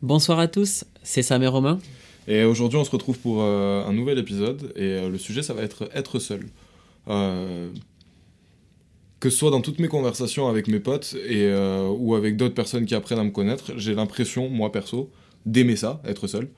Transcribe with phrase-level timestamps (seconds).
[0.00, 1.80] Bonsoir à tous, c'est Sam et Romain.
[2.28, 4.72] Et aujourd'hui, on se retrouve pour euh, un nouvel épisode.
[4.76, 6.46] Et euh, le sujet, ça va être être seul.
[7.08, 7.68] Euh,
[9.18, 11.52] que ce soit dans toutes mes conversations avec mes potes et,
[11.98, 15.10] ou avec d'autres personnes qui apprennent à me connaître, j'ai l'impression, moi perso,
[15.46, 16.48] d'aimer ça, être seul.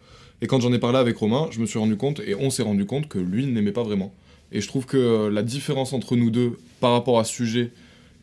[0.42, 2.62] Et quand j'en ai parlé avec Romain, je me suis rendu compte, et on s'est
[2.62, 4.12] rendu compte, que lui n'aimait pas vraiment.
[4.52, 7.72] Et je trouve que la différence entre nous deux par rapport à ce sujet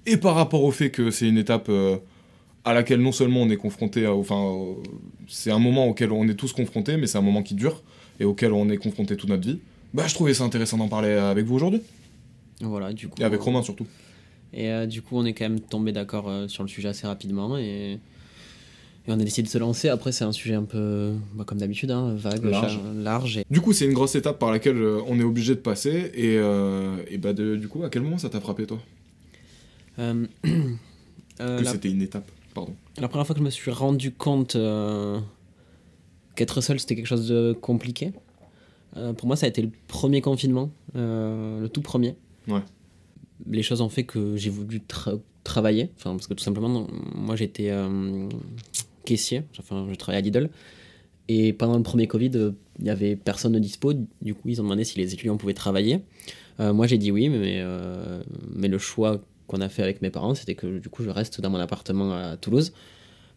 [0.05, 1.71] et par rapport au fait que c'est une étape
[2.67, 4.73] à laquelle non seulement on est confronté, à- enfin, euh,
[5.27, 7.81] c'est un moment auquel on est tous confrontés, mais c'est un moment qui dure
[8.19, 9.59] et auquel on est confronté toute notre vie.
[9.93, 11.81] Bah, je trouvais ça intéressant d'en parler avec vous aujourd'hui
[12.61, 13.21] Voilà, du coup.
[13.21, 13.87] et avec Romain surtout.
[14.53, 17.05] Et euh, du coup, on est quand même tombé d'accord euh, sur le sujet assez
[17.07, 17.99] rapidement et, et
[19.09, 19.89] on a décidé de se lancer.
[19.89, 22.79] Après, c'est un sujet un peu, bah, comme d'habitude, hein, vague, Large.
[22.95, 23.37] large.
[23.37, 23.45] Et...
[23.49, 26.11] Du coup, c'est une grosse étape par laquelle euh, on est obligé de passer.
[26.15, 28.79] Et, euh, et bah, de- du coup, à quel moment ça t'a frappé, toi?
[29.99, 30.25] Euh,
[31.41, 32.73] euh, Que la, c'était une étape, pardon.
[32.99, 35.19] la première fois que je me suis rendu compte euh,
[36.35, 38.11] qu'être seul, c'était quelque chose de compliqué,
[38.95, 42.15] euh, pour moi, ça a été le premier confinement, euh, le tout premier.
[42.47, 42.61] Ouais.
[43.49, 46.87] Les choses ont fait que j'ai voulu tra- travailler, enfin, parce que tout simplement, non,
[47.15, 47.71] moi j'étais
[49.05, 50.49] caissier, enfin, je travaillais à Lidl.
[51.29, 52.31] Et pendant le premier Covid,
[52.79, 53.93] il n'y avait personne de dispo.
[54.21, 55.99] Du coup, ils ont demandé si les étudiants pouvaient travailler.
[56.59, 57.61] Moi, j'ai dit oui, mais,
[58.55, 61.39] mais le choix qu'on a fait avec mes parents, c'était que du coup, je reste
[61.41, 62.73] dans mon appartement à Toulouse.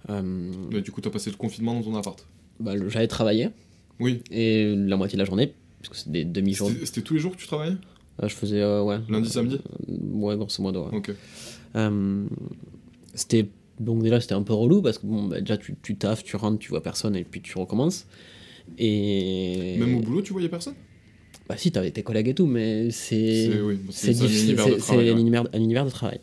[0.08, 2.26] Euh, du coup, t'as passé le confinement dans ton appart.
[2.58, 3.50] bah, j'allais travailler
[4.00, 4.22] Oui.
[4.30, 6.84] et la moitié de la journée, puisque c'est des demi-journées.
[6.84, 7.76] C'était tous les jours que tu travaillais
[8.22, 8.98] Euh, je faisais, euh, ouais.
[9.08, 10.88] Lundi, samedi Ouais, grosso modo.
[10.88, 10.96] ouais.
[10.96, 11.10] Ok.
[13.14, 13.48] C'était
[13.78, 16.36] donc déjà c'était un peu relou parce que bon bah, déjà tu, tu taffes, tu
[16.36, 18.06] rentres, tu vois personne et puis tu recommences.
[18.78, 20.74] Et Même au boulot, tu voyais personne?
[21.50, 24.78] Bah si t'avais tes collègues et tout, mais c'est oui, un difficile, univers de c'est
[24.78, 25.20] travail, c'est un ouais.
[25.20, 26.20] univers, un univers de travail.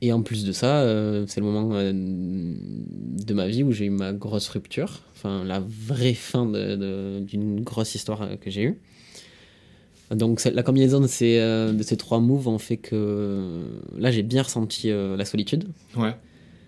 [0.00, 3.84] Et en plus de ça, euh, c'est le moment euh, de ma vie où j'ai
[3.84, 6.46] eu ma grosse rupture, enfin la vraie fin
[7.20, 8.80] d'une grosse histoire euh, que j'ai eue.
[10.10, 13.62] Donc la combinaison de ces, euh, de ces trois moves ont fait que
[13.98, 15.68] là j'ai bien ressenti la solitude.
[15.96, 16.02] Ouais.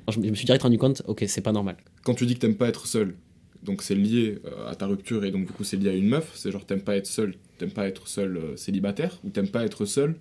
[0.06, 1.76] Alors, je, me- je me suis direct rendu compte, ok c'est pas normal.
[2.04, 3.14] Quand tu dis que t'aimes pas être seul,
[3.62, 6.08] donc c'est lié euh, à ta rupture et donc du coup c'est lié à une
[6.08, 9.48] meuf, c'est genre t'aimes pas être seul, t'aimes pas être seul euh, célibataire ou t'aimes
[9.48, 10.16] pas être seul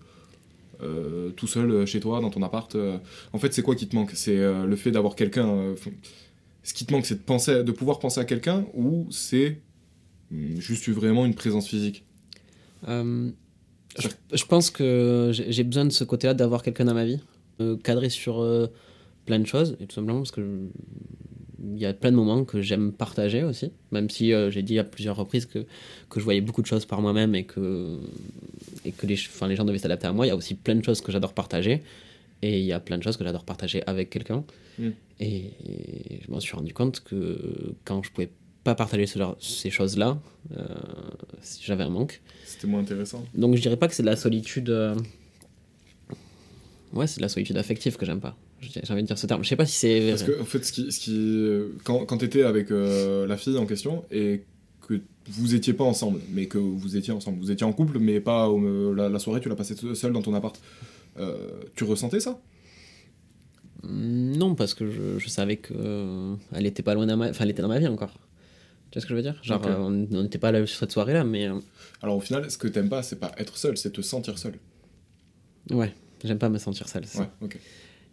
[0.81, 2.75] euh, tout seul chez toi dans ton appart.
[3.31, 4.12] En fait, c'est quoi qui te manque?
[4.13, 5.73] C'est le fait d'avoir quelqu'un.
[6.63, 9.62] ce qui te manque, c'est de penser, de pouvoir penser à quelqu'un ou c'est
[10.31, 12.03] hum, juste vraiment une présence physique?
[13.97, 17.22] Je, je pense que j'ai besoin de ce côté-là d'avoir quelqu'un dans ma vie,
[17.84, 18.44] cadré sur
[19.25, 20.47] plein de choses, et tout simplement parce que je-
[21.73, 24.78] il y a plein de moments que j'aime partager aussi, même si euh, j'ai dit
[24.79, 25.59] à plusieurs reprises que,
[26.09, 27.97] que je voyais beaucoup de choses par moi-même et que,
[28.85, 30.26] et que les, enfin, les gens devaient s'adapter à moi.
[30.26, 31.82] Il y a aussi plein de choses que j'adore partager,
[32.41, 34.44] et il y a plein de choses que j'adore partager avec quelqu'un.
[34.78, 34.90] Mm.
[35.20, 38.29] Et, et je m'en suis rendu compte que quand je pouvais
[38.64, 40.20] pas partager ce genre- ces choses-là,
[40.58, 40.64] euh,
[41.62, 42.22] j'avais un manque.
[42.46, 43.23] C'était moins intéressant.
[43.34, 44.70] Donc je dirais pas que c'est de la solitude.
[44.70, 44.96] euh,
[46.94, 48.38] Ouais, c'est de la solitude affective que j'aime pas.
[48.61, 49.43] J'ai envie de dire ce terme.
[49.43, 50.09] Je sais pas si c'est.
[50.09, 53.57] Parce que, en fait, ce qui, ce qui, quand, quand t'étais avec euh, la fille
[53.57, 54.43] en question et
[54.87, 58.19] que vous étiez pas ensemble, mais que vous étiez ensemble, vous étiez en couple, mais
[58.19, 58.49] pas
[58.96, 60.59] la, la soirée, tu l'as passée seule dans ton appart,
[61.19, 62.40] euh, tu ressentais ça?
[63.84, 67.29] Hmm, Non, parce que je, je savais que euh, elle était pas loin ma...
[67.29, 68.13] Enfin, elle était dans ma vie encore.
[68.91, 69.40] Tu vois ce que je veux dire?
[69.43, 71.47] Genre, on n'était pas là sur cette soirée-là, mais...
[72.02, 74.53] Alors au final, ce que t'aimes pas, c'est pas être seul, c'est te sentir seul.
[75.72, 75.93] ouais,
[76.23, 77.05] j'aime pas me sentir seul.
[77.05, 77.22] ça.
[77.22, 77.59] Ouais, ok.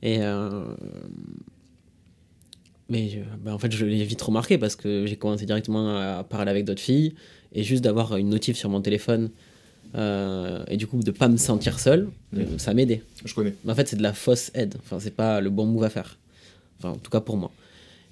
[0.02, 0.18] Et...
[0.20, 0.64] euh,
[2.88, 6.50] Mais bah, en fait, je l'ai vite remarqué parce que j'ai commencé directement à parler
[6.50, 7.14] avec d'autres filles
[7.52, 9.30] et juste d'avoir une notif sur mon téléphone
[9.94, 12.40] euh, et du coup de pas me sentir seul, Mhm.
[12.40, 13.02] euh, ça m'aidait.
[13.24, 13.54] Je connais.
[13.64, 14.74] Mais en fait, c'est de la fausse aide.
[14.78, 16.18] Enfin, c'est pas le bon move à faire.
[16.78, 17.50] Enfin, en tout cas pour moi.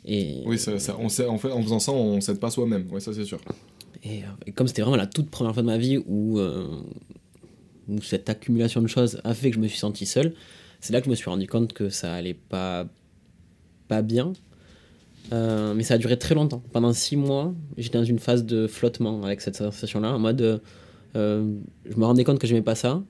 [0.04, 2.86] Et, Oui, ça, ça- on sait, en, fait, en faisant ça, on s'aide pas soi-même.
[2.90, 3.40] Ouais, ça c'est sûr.
[4.04, 6.66] et, et comme c'était vraiment la toute première fois de ma vie où, euh,
[7.88, 10.34] où cette accumulation de choses a fait que je me suis senti seul,
[10.80, 12.86] c'est là que je me suis rendu compte que ça allait pas,
[13.88, 14.32] pas bien.
[15.32, 16.62] Euh, mais ça a duré très longtemps.
[16.72, 20.60] Pendant six mois, j'étais dans une phase de flottement avec cette sensation-là, en mode
[21.16, 21.54] euh,
[21.84, 23.02] je me rendais compte que j'aimais pas ça,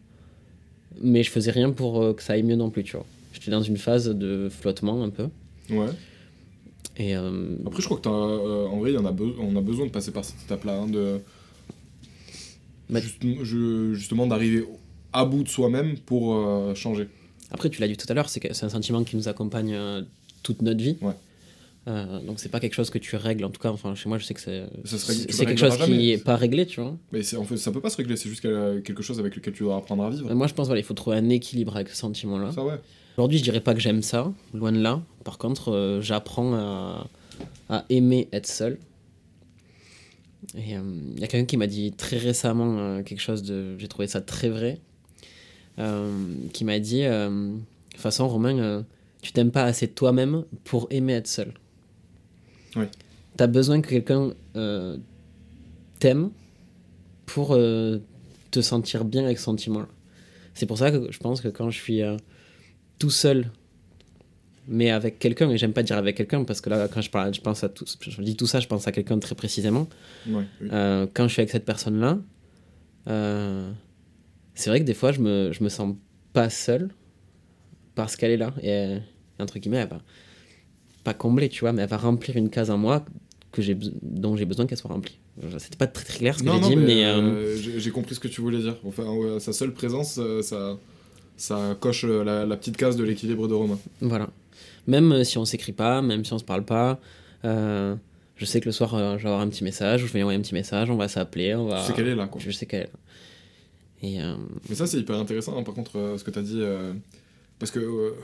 [1.00, 3.06] mais je faisais rien pour euh, que ça aille mieux non plus, tu vois.
[3.32, 5.28] J'étais dans une phase de flottement un peu.
[5.70, 5.87] Ouais.
[6.96, 9.61] Et Après, je crois que t'as, en vrai, il y en a be- on a
[9.62, 11.20] besoin de passer par cette étape-là, hein, de
[12.90, 14.64] Bah- Juste- je- justement d'arriver
[15.12, 16.37] à bout de soi-même pour
[16.75, 17.08] changer.
[17.50, 20.02] Après, tu l'as dit tout à l'heure, c'est un sentiment qui nous accompagne euh,
[20.43, 20.97] toute notre vie.
[21.00, 21.14] Ouais.
[21.88, 23.44] Euh, donc c'est pas quelque chose que tu règles.
[23.44, 26.37] En tout cas, enfin chez moi, je sais que c'est quelque chose qui est pas
[26.37, 26.97] réglé, tu vois.
[27.11, 29.55] Mais c'est, en fait, ça peut pas se régler, c'est juste quelque chose avec lequel
[29.55, 30.31] tu dois apprendre à vivre.
[30.31, 32.52] Euh, Moi, je pense voilà, il faut trouver un équilibre avec ce sentiment-là.
[32.52, 32.79] Ça, ouais.
[33.17, 35.03] Aujourd'hui, je dirais pas que j'aime ça, loin de là.
[35.25, 37.06] Par contre, euh, j'apprends à,
[37.69, 38.79] à aimer être seul.
[40.56, 43.76] Et il y a quelqu'un qui m'a dit très récemment euh, quelque chose de.
[43.79, 44.81] J'ai trouvé ça très vrai.
[45.81, 46.11] Euh,
[46.53, 47.59] qui m'a dit euh, De
[47.93, 48.82] toute façon, Romain, euh,
[49.23, 51.53] tu t'aimes pas assez toi-même pour aimer être seul.
[52.77, 52.85] Oui.
[53.37, 54.32] T'as besoin que quelqu'un
[55.99, 56.31] t'aime
[57.27, 59.88] pour te sentir bien avec ce sentiment-là.
[60.55, 62.17] C'est pour ça que je pense que quand je suis euh,
[62.99, 63.50] tout seul,
[64.69, 67.32] mais avec quelqu'un, et j'aime pas dire avec quelqu'un parce que là, quand je parle,
[67.35, 69.88] je pense à tout, je dis tout ça, je pense à quelqu'un très précisément.
[70.29, 70.69] Ouais, oui.
[70.73, 72.19] Euh, quand je suis avec cette personne-là,
[73.09, 73.71] euh,
[74.61, 75.95] c'est vrai que des fois, je me, je me sens
[76.33, 76.91] pas seul
[77.95, 78.55] parce qu'elle est là.
[78.62, 78.99] Et
[79.39, 80.01] entre guillemets, elle va
[81.05, 83.05] pas combler, tu vois, mais elle va remplir une case en moi
[83.53, 85.19] que j'ai, dont j'ai besoin qu'elle soit remplie.
[85.59, 88.15] C'était pas très, très clair ce que j'ai dit, mais, mais, euh, euh, j'ai, compris
[88.15, 88.77] ce que tu voulais dire.
[88.85, 90.79] Enfin, ouais, sa seule présence, euh, ça,
[91.37, 93.79] ça coche la, la petite case de l'équilibre de Romain.
[94.03, 94.29] Voilà.
[94.87, 97.01] Même si on s'écrit pas, même si on se parle pas,
[97.45, 97.95] euh,
[98.37, 100.23] je sais que le soir, euh, je vais avoir un petit message, ou je vais
[100.23, 101.81] envoyer un petit message, on va s'appeler, on va...
[101.81, 102.41] Tu sais qu'elle est là, quoi.
[102.45, 102.99] Je sais qu'elle est là.
[104.02, 104.37] Euh,
[104.69, 106.61] Mais ça, c'est hyper intéressant, hein, par contre, euh, ce que tu as dit.
[106.61, 106.93] euh,
[107.58, 108.14] parce que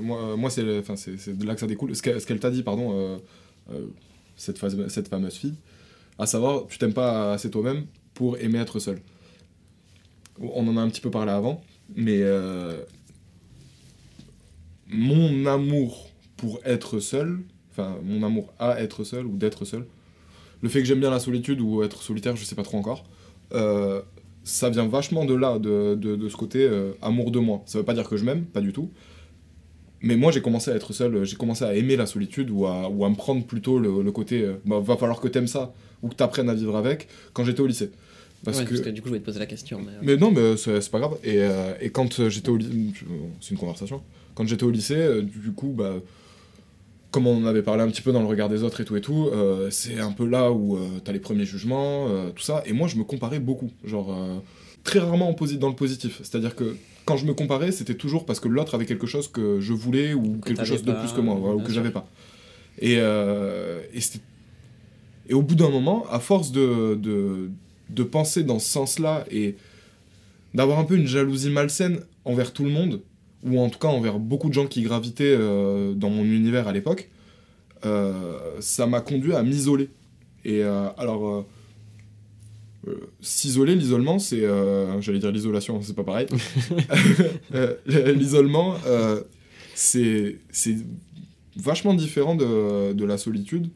[0.00, 1.94] moi, moi c'est, de là que ça découle.
[1.94, 3.20] Ce qu'elle, t'a dit, pardon,
[4.36, 5.54] cette, phase- cette fameuse fille,
[6.18, 9.00] à savoir, tu t'aimes pas assez toi-même pour aimer être seul.
[10.40, 11.62] On en a un petit peu parlé avant,
[11.94, 12.22] mais
[14.88, 17.38] mon amour pour être seul,
[17.70, 19.86] enfin, mon amour à être seul ou d'être seul,
[20.60, 23.04] le fait que j'aime bien la solitude ou être solitaire, je sais pas trop encore,
[24.44, 27.62] ça vient vachement de là, de, de, de ce côté euh, amour de moi.
[27.66, 28.90] Ça veut pas dire que je m'aime, pas du tout.
[30.00, 32.88] Mais moi, j'ai commencé à être seul, j'ai commencé à aimer la solitude ou à,
[32.88, 35.72] ou à me prendre plutôt le, le côté euh, bah, va falloir que t'aimes ça
[36.02, 37.90] ou que t'apprennes à vivre avec quand j'étais au lycée.
[38.44, 38.70] Parce, ouais, que...
[38.70, 39.78] parce que du coup, je vais te poser la question.
[39.78, 41.16] Mais, euh, Mais non, mais c'est pas grave.
[41.22, 42.72] Et, euh, et quand j'étais au lycée,
[43.40, 44.02] c'est une conversation.
[44.34, 45.94] Quand j'étais au lycée, du coup, bah,
[47.12, 48.96] comme on en avait parlé un petit peu dans le regard des autres et tout
[48.96, 52.42] et tout, euh, c'est un peu là où euh, t'as les premiers jugements, euh, tout
[52.42, 52.62] ça.
[52.66, 53.70] Et moi, je me comparais beaucoup.
[53.84, 54.42] Genre,
[54.82, 56.20] très rarement en posi- dans le positif.
[56.24, 59.60] C'est-à-dire que quand je me comparais, c'était toujours parce que l'autre avait quelque chose que
[59.60, 62.08] je voulais ou quelque chose de plus que moi, ou que j'avais pas.
[62.80, 62.94] Et,
[65.28, 67.50] et, au bout d'un moment, à force de, de,
[67.90, 69.56] de penser dans ce sens-là et
[70.54, 73.02] d'avoir un peu une jalousie malsaine envers tout le monde,
[73.44, 76.72] ou en tout cas envers beaucoup de gens qui gravitaient euh, dans mon univers à
[76.72, 77.10] l'époque,
[77.84, 79.90] euh, ça m'a conduit à m'isoler.
[80.44, 81.46] Et euh, alors,
[83.20, 84.42] s'isoler, l'isolement, c'est.
[85.00, 86.26] J'allais dire l'isolation, c'est pas pareil.
[87.86, 88.76] L'isolement,
[89.74, 90.76] c'est c'est
[91.56, 93.70] vachement différent de, de la solitude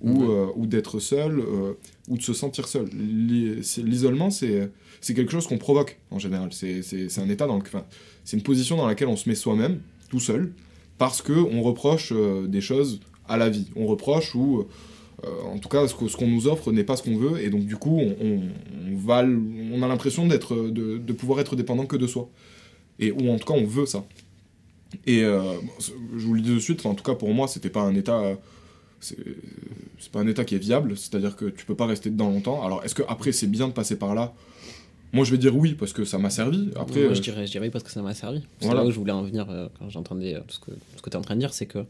[0.00, 0.26] ou, Ouais.
[0.30, 1.72] euh, ou d'être seul euh,
[2.08, 2.88] ou de se sentir seul.
[2.92, 4.70] L'isolement, c'est
[5.14, 6.50] quelque chose qu'on provoque en général.
[6.52, 7.84] C'est un état dans le, enfin,
[8.24, 10.52] c'est une position dans laquelle on se met soi-même, tout seul,
[10.98, 13.68] parce que on reproche euh, des choses à la vie.
[13.76, 14.66] On reproche ou
[15.44, 17.48] en tout cas, ce que- ce qu'on nous offre n'est pas ce qu'on veut, et
[17.50, 18.42] donc du coup, on, on,
[18.92, 19.40] on va, l-
[19.72, 22.28] on a l'impression d'être, de, de pouvoir être dépendant que de soi,
[23.00, 24.04] et ou en tout cas, on veut ça.
[25.06, 27.94] Et je vous le dis de suite, en tout cas pour moi, c'était pas un
[27.96, 28.36] état,
[29.00, 29.16] c'est
[30.12, 32.64] pas un état qui est viable, c'est-à-dire que tu peux pas rester dedans longtemps.
[32.64, 34.32] Alors, est-ce que après c'est bien de passer par là?
[35.12, 36.70] Moi, je vais dire oui parce que ça m'a servi.
[36.76, 38.42] Après, Moi, euh, je dirais, je dirais oui parce que ça m'a servi.
[38.58, 38.82] C'est Voilà.
[38.82, 41.14] là où je voulais en venir euh, quand j'entendais euh, ce que, ce que tu
[41.14, 41.84] es en train de dire, c'est que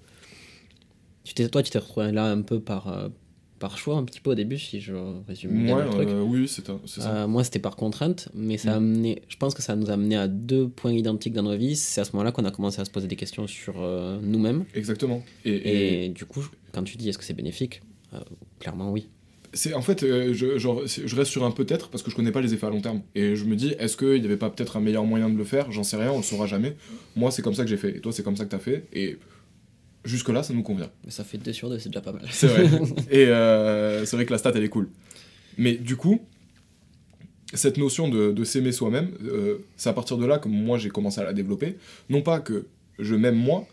[1.24, 3.08] tu t'es, toi, tu t'es retrouvé là un peu par, euh,
[3.58, 4.92] par choix, un petit peu au début, si je
[5.26, 6.08] résume bien ouais, le truc.
[6.26, 6.78] oui, c'est ça.
[7.10, 8.84] Euh, moi, c'était par contrainte, mais ça a Mm.
[8.84, 11.74] amené, je pense que ça nous a amené à deux points identiques dans nos vies.
[11.74, 13.74] C'est à ce moment-là qu'on a commencé à se poser des questions sur
[14.22, 14.66] nous-mêmes.
[14.74, 15.22] Exactement.
[15.44, 17.80] Et, et- Et, du coup, quand tu dis est-ce que c'est bénéfique,
[18.12, 18.18] euh,
[18.60, 19.08] clairement oui.
[19.54, 22.32] c'est en fait, euh, je, genre, je reste sur un peut-être parce que je connais
[22.32, 23.00] pas les effets à long terme.
[23.14, 25.44] Et je me dis, est-ce qu'il n'y avait pas peut-être un meilleur moyen de le
[25.44, 25.72] faire?
[25.72, 26.76] J'en sais rien, on le saura jamais.
[27.16, 27.96] Moi, c'est comme ça que j'ai fait.
[27.96, 28.84] Et toi, c'est comme ça que t'as fait.
[28.92, 29.16] Et
[30.04, 30.90] jusque-là, ça nous convient.
[31.02, 32.26] Mais ça fait 2 sur 2, c'est déjà pas mal.
[32.30, 32.68] C'est vrai.
[33.10, 34.90] Et euh, c'est vrai que la stat, elle est cool.
[35.56, 36.20] Mais du coup,
[37.54, 40.90] cette notion de, de s'aimer soi-même, euh, c'est à partir de là que moi, j'ai
[40.90, 41.78] commencé à la développer.
[42.10, 42.66] Non pas que
[42.98, 43.66] je m'aime moi,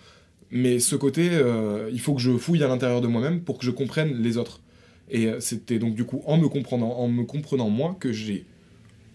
[0.55, 3.65] mais ce côté, euh, il faut que je fouille à l'intérieur de moi-même pour que
[3.65, 4.61] je comprenne les autres.
[5.09, 8.45] Et euh, c'était donc du coup en me comprenant, en me comprenant moi, que j'ai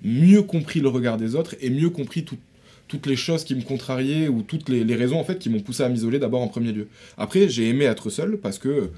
[0.03, 2.39] mieux compris le regard des autres et mieux compris tout-
[2.89, 5.85] toutes les choses qui me contrariaient ou toutes les, raisons en fait qui m'ont poussé
[5.85, 6.89] à m'isoler d'abord en premier lieu.
[7.17, 8.91] Après, j'ai aimé être seul parce que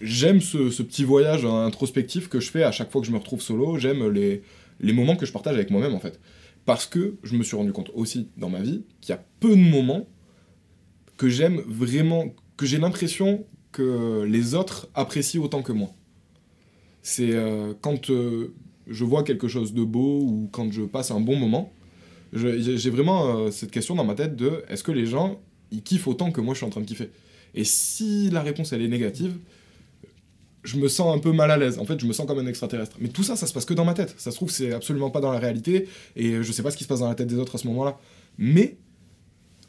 [0.00, 3.42] j'aime ce, petit voyage introspectif que je fais à chaque fois que je me retrouve
[3.42, 3.76] solo.
[3.76, 6.18] J'aime les moments que je partage avec moi-même en fait.
[6.64, 9.50] Parce que je me suis rendu compte aussi dans ma vie qu'il y a peu
[9.50, 10.08] de moments
[11.16, 15.90] que j'aime vraiment, que j'ai l'impression que les autres apprécient autant que moi.
[17.02, 18.54] C'est euh, quand euh,
[18.86, 21.72] je vois quelque chose de beau ou quand je passe un bon moment,
[22.32, 25.40] j'ai vraiment euh, cette question dans ma tête de est-ce que les gens
[25.70, 27.10] ils kiffent autant que moi je suis en train de kiffer?
[27.54, 29.36] Et si la réponse elle est négative,
[30.62, 31.78] je me sens un peu mal à l'aise.
[31.78, 32.96] En fait, je me sens comme un extraterrestre.
[33.00, 34.14] Mais tout ça, ça se passe que dans ma tête.
[34.16, 36.84] Ça se trouve, c'est absolument pas dans la réalité et je sais pas ce qui
[36.84, 37.98] se passe dans la tête des autres à ce moment-là.
[38.38, 38.76] Mais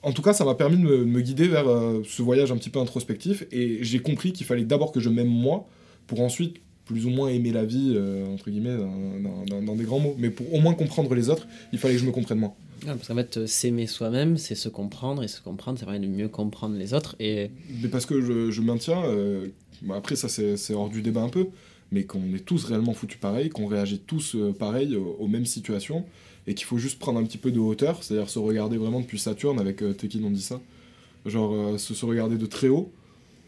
[0.03, 2.57] en tout cas, ça m'a permis de me, me guider vers euh, ce voyage un
[2.57, 5.67] petit peu introspectif et j'ai compris qu'il fallait d'abord que je m'aime moi
[6.07, 9.75] pour ensuite plus ou moins aimer la vie, euh, entre guillemets, dans, dans- dans- dans
[9.75, 10.15] des grands mots.
[10.19, 12.53] Mais pour au moins comprendre les autres, il fallait que je me comprenne moi.
[12.85, 16.07] Parce qu'en fait, euh, s'aimer soi-même, c'est se comprendre, et se comprendre, ça permet de
[16.11, 17.15] mieux comprendre les autres.
[17.21, 19.01] Et Mais parce que je, je maintiens,
[19.81, 21.47] bah après ça c'est c'est hors du débat un peu,
[21.93, 26.03] mais qu'on est tous réellement foutus pareil, qu'on réagit tous pareil aux, aux mêmes situations,
[26.47, 29.19] et qu'il faut juste prendre un petit peu de hauteur, c'est-à-dire se regarder vraiment depuis
[29.19, 30.59] Saturne, avec euh, Tekin on dit ça,
[31.25, 32.91] genre euh, se, se regarder de très haut,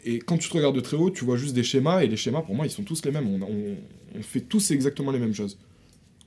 [0.05, 2.17] et quand tu te regardes de très haut, tu vois juste des schémas, et les
[2.17, 3.75] schémas pour moi ils sont tous les mêmes, on, on-
[4.17, 5.57] on fait tous exactement les mêmes choses.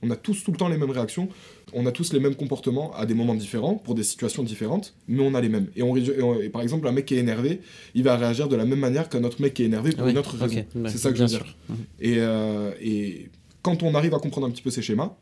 [0.01, 1.27] On a tous tout le temps les mêmes réactions,
[1.73, 5.21] on a tous les mêmes comportements à des moments différents, pour des situations différentes, mais
[5.23, 5.67] on a les mêmes.
[5.75, 7.59] Et, on, et on- et par exemple, un mec qui est énervé,
[7.95, 10.17] il va réagir de la même manière qu'un autre mec qui est énervé pour une
[10.19, 10.55] autre raison.
[10.75, 11.55] ouais, c'est ça que je veux dire.
[11.69, 11.75] Mhm.
[11.99, 13.27] Et, euh, et
[13.61, 15.17] quand on arrive à comprendre un petit peu ces schémas,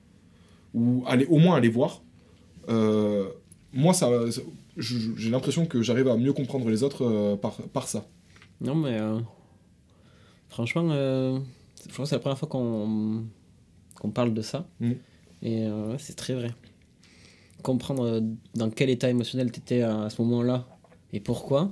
[0.74, 2.02] ou aller, au moins les voir,
[2.70, 3.28] euh,
[3.74, 4.10] moi, ça,
[4.78, 8.06] j'ai l'impression que j'arrive à mieux comprendre les autres euh, par, par ça.
[8.62, 9.20] Non, mais euh,
[10.50, 11.40] franchement, je
[11.94, 13.24] crois que c'est la première fois qu'on
[13.96, 14.68] qu'on parle de ça.
[14.80, 14.92] Mm.
[15.44, 16.52] Et c'est très vrai.
[17.64, 18.22] Comprendre
[18.56, 20.68] dans quel état émotionnel tu étais à, à ce moment-là
[21.14, 21.72] et pourquoi.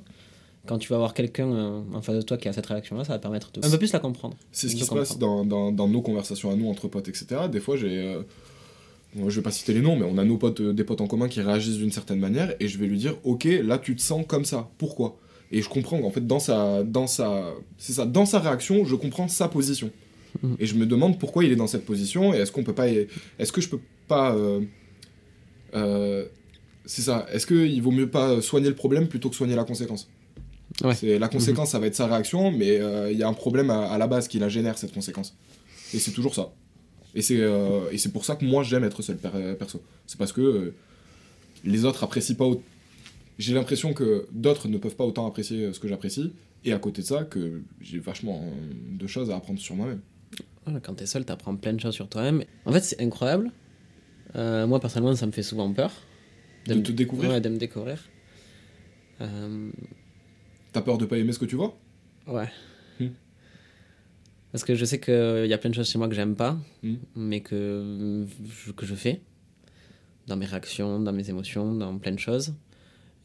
[0.68, 3.14] Quand tu vas avoir quelqu'un euh, en face de toi qui a cette réaction-là, ça
[3.14, 4.36] va permettre de un peu plus la comprendre.
[4.52, 5.08] C'est ce qui se comprendre.
[5.08, 7.42] passe dans, dans- dans nos conversations à nous, entre potes, etc.
[7.52, 8.02] Des fois, j'ai.
[8.02, 8.24] euh,
[9.16, 11.08] je vais pas citer les noms, mais on a nos potes, euh, des potes en
[11.08, 14.02] commun qui réagissent d'une certaine manière, et je vais lui dire, ok, là, tu te
[14.02, 14.70] sens comme ça.
[14.78, 15.18] Pourquoi?
[15.52, 18.96] Et je comprends qu'en fait, dans sa, dans sa, c'est ça, dans sa réaction, je
[18.96, 19.92] comprends sa position.
[20.44, 20.56] Mhm.
[20.60, 22.88] Et je me demande pourquoi il est dans cette position, et est-ce qu'on peut pas,
[22.90, 24.62] est-ce que je peux pas, euh,
[25.76, 26.26] euh,
[26.86, 30.10] c'est ça, est-ce qu'il vaut mieux pas soigner le problème plutôt que soigner la conséquence?
[30.84, 30.94] Ouais.
[30.94, 33.70] c'est la conséquence, ça va être sa réaction, mais euh, il y a un problème
[33.70, 35.34] à, à la base qui la génère cette conséquence.
[35.94, 36.52] Et c'est toujours ça.
[37.16, 39.82] Et c'est euh, et c'est pour ça que moi j'aime être seul per- perso.
[40.06, 40.74] C'est parce que euh,
[41.64, 42.46] les autres apprécient pas.
[43.40, 46.34] J'ai l'impression que d'autres ne peuvent pas autant apprécier euh, ce que j'apprécie.
[46.66, 48.44] Et à côté de ça, que j'ai vachement
[48.92, 50.02] de choses à apprendre sur moi-même.
[50.82, 52.44] Quand t'es seul, t'apprends plein de choses sur toi-même.
[52.66, 53.52] En fait, c'est incroyable.
[54.36, 55.92] Euh, moi, personnellement, ça me fait souvent peur.
[56.66, 58.00] De me- te découvrir Ouais, de me découvrir.
[60.74, 61.78] T'as peur de pas aimer ce que tu vois?
[62.28, 62.50] Ouais.
[64.56, 66.58] Parce que je sais qu'il y a plein de choses chez moi que j'aime pas,
[66.82, 66.96] Hmm.
[67.14, 68.26] mais que
[68.66, 69.20] je, que je fais.
[70.28, 72.56] Dans mes réactions, dans mes émotions, dans plein de choses.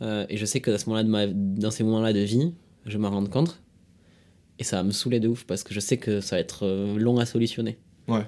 [0.03, 2.53] Euh, et je sais que à ce moment-là de ma, dans ces moments-là de vie,
[2.85, 3.63] je vais m'en rendre compte.
[4.59, 6.67] Et ça va me saouler de ouf parce que je sais que ça va être
[6.67, 7.79] euh, long à solutionner.
[8.09, 8.27] Ouais.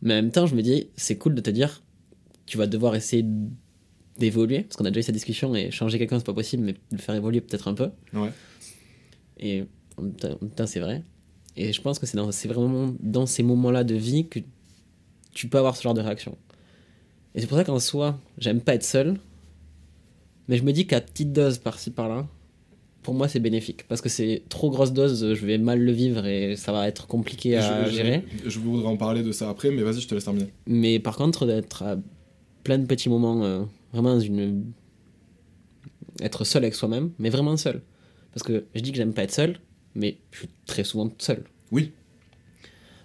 [0.00, 1.82] Mais en même temps, je me dis, c'est cool de te dire,
[2.46, 3.22] tu vas devoir essayer
[4.18, 6.74] d'évoluer, parce qu'on a déjà eu cette discussion, et changer quelqu'un, c'est pas possible, mais
[6.90, 7.90] le faire évoluer peut-être un peu.
[8.14, 8.30] Ouais.
[9.38, 9.64] Et
[10.56, 11.04] temps, c'est vrai.
[11.56, 14.40] Et je pense que c'est vraiment dans ces moments-là de vie que
[15.32, 16.36] tu peux avoir ce genre de réaction.
[17.34, 19.18] Et c'est pour ça qu'en soi, j'aime pas être seul,
[20.48, 22.26] mais je me dis qu'à petite dose par-ci par-là,
[23.02, 23.86] pour moi, c'est bénéfique.
[23.88, 27.06] Parce que c'est trop grosse dose, je vais mal le vivre et ça va être
[27.06, 28.24] compliqué à je, gérer.
[28.44, 30.48] Je, voudrais en parler de ça après, mais vas-y, je te laisse terminer.
[30.66, 31.96] Mais par contre, d'être à
[32.64, 34.72] plein de petits moments, euh, vraiment dans une.
[36.20, 37.80] être seul avec soi-même, mais vraiment seul.
[38.34, 39.56] Parce que je dis que j'aime pas être seul,
[39.94, 41.44] mais je suis très souvent seul.
[41.72, 41.92] Oui.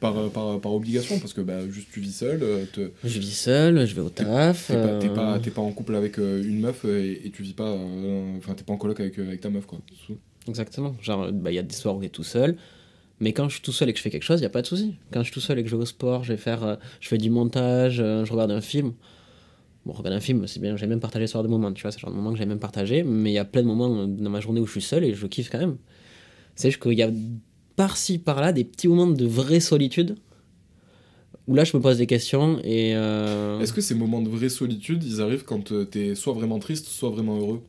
[0.02, 3.20] Par, euh, par, par obligation, parce que bah, juste tu vis seul, euh, te- Je
[3.20, 4.68] vis seul, je vais au taf.
[4.68, 7.54] t'es pas, t'es euh, pas, pas en couple avec une meuf et, et tu vis
[7.54, 7.72] pas.
[8.38, 9.80] Enfin, t'es pas en coloc avec, avec ta meuf, quoi.
[10.48, 10.96] Exactement.
[11.02, 12.58] Genre, bah, il y a des soirs où t'es tout seul.
[13.22, 14.50] Mais quand je suis tout seul et que je fais quelque chose, il n'y a
[14.50, 14.96] pas de souci.
[15.12, 16.76] Quand je suis tout seul et que je vais au sport, je vais faire, euh,
[17.00, 18.94] je fais du montage, euh, je regarde un film.
[19.86, 21.92] Bon, regarder un film, c'est bien, j'aime même partager ce genre de moments, tu vois,
[21.92, 23.04] c'est le genre de moments que j'aime même partager.
[23.04, 25.14] Mais il y a plein de moments dans ma journée où je suis seul et
[25.14, 25.78] je kiffe quand même.
[26.56, 27.12] C'est juste qu'il y a
[27.76, 30.16] par-ci, par-là des petits moments de vraie solitude
[31.48, 32.96] où là, je me pose des questions et.
[32.96, 36.58] euh, Est-ce que ces moments de vraie solitude, ils arrivent quand euh, t'es soit vraiment
[36.60, 37.62] triste, soit vraiment heureux?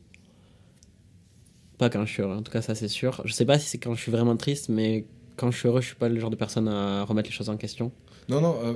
[1.77, 3.21] Pas quand je suis heureux, en tout cas, ça c'est sûr.
[3.25, 5.81] Je sais pas si c'est quand je suis vraiment triste, mais quand je suis heureux,
[5.81, 7.91] je suis pas le genre de personne à remettre les choses en question.
[8.29, 8.55] Non, non.
[8.63, 8.73] euh,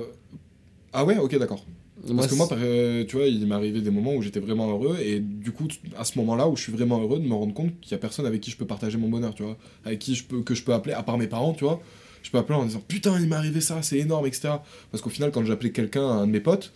[0.92, 1.64] Ah ouais, ok, d'accord.
[2.16, 4.98] Parce que moi, euh, tu vois, il m'est arrivé des moments où j'étais vraiment heureux,
[5.00, 7.78] et du coup, à ce moment-là où je suis vraiment heureux, de me rendre compte
[7.80, 10.14] qu'il y a personne avec qui je peux partager mon bonheur, tu vois, avec qui
[10.14, 11.80] je peux, que je peux appeler, à part mes parents, tu vois,
[12.22, 14.54] je peux appeler en disant putain, il m'est arrivé ça, c'est énorme, etc.
[14.90, 16.72] Parce qu'au final, quand j'appelais quelqu'un, un de mes potes,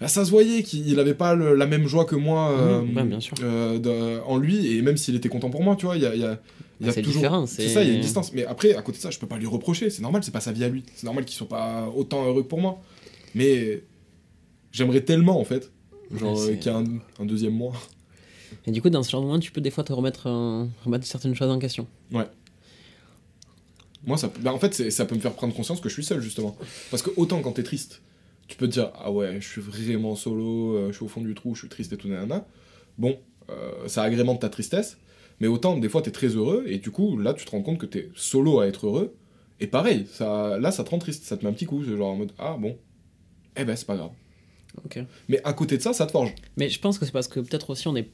[0.00, 2.82] là, ça se voyait qu'il il avait pas le- la même joie que moi euh,
[3.04, 3.36] bien sûr.
[3.42, 6.06] euh, de- en lui, et même s'il était content pour moi, tu vois, il y
[6.06, 6.40] a, y a-
[6.80, 7.22] il y a Bah, c'est toujours.
[7.22, 8.32] différent, C'est c'est- ça, il y a une distance.
[8.32, 10.40] Mais après, à côté de ça, je peux pas lui reprocher, c'est normal, c'est pas
[10.40, 10.82] sa vie à lui.
[10.96, 12.80] C'est normal qu'il soit pas autant heureux que pour moi.
[13.34, 13.82] Mais
[14.72, 15.70] j'aimerais tellement, en fait,
[16.14, 16.84] genre Ouais, euh, qu'il y ait un,
[17.20, 17.74] un deuxième mois.
[18.66, 20.68] Et du coup, dans ce genre de moment, tu peux des fois te remettre, en-
[20.84, 21.86] remettre certaines choses en question.
[22.12, 22.26] Ouais.
[24.04, 26.20] Moi, ça, bah, en fait, ça peut me faire prendre conscience que je suis seul,
[26.20, 26.56] justement.
[26.90, 28.02] Parce que autant quand t'es triste,
[28.48, 31.20] tu peux te dire, ah ouais, je suis vraiment solo, euh, je suis au fond
[31.20, 32.44] du trou, je suis triste et tout, nanana.
[32.98, 33.16] Bon,
[33.50, 34.98] euh, ça agrémente ta tristesse.
[35.40, 37.78] Mais autant, des fois, t'es très heureux, et du coup, là, tu te rends compte
[37.78, 39.14] que t'es solo à être heureux.
[39.60, 41.96] Et pareil, ça, là, ça te rend triste, ça te met un petit coup, c'est
[41.96, 42.76] genre en mode, ah bon,
[43.56, 44.10] eh ben, c'est pas grave.
[45.28, 46.34] Mais à côté de ça, ça te forge.
[46.56, 48.08] Mais je pense que c'est parce que peut-être aussi on n'est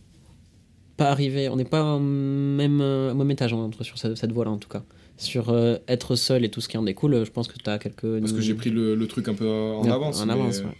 [0.96, 4.16] pas arrivé, on n'est pas au même, euh, au même étage hein, entre sur cette,
[4.16, 4.82] cette voie-là en tout cas.
[5.16, 7.78] Sur euh, être seul et tout ce qui en découle, je pense que tu as
[7.78, 8.20] quelques.
[8.20, 10.20] Parce que j'ai pris le, le truc un peu euh, en Ouais, avance.
[10.20, 10.76] En mais- avance, ouais.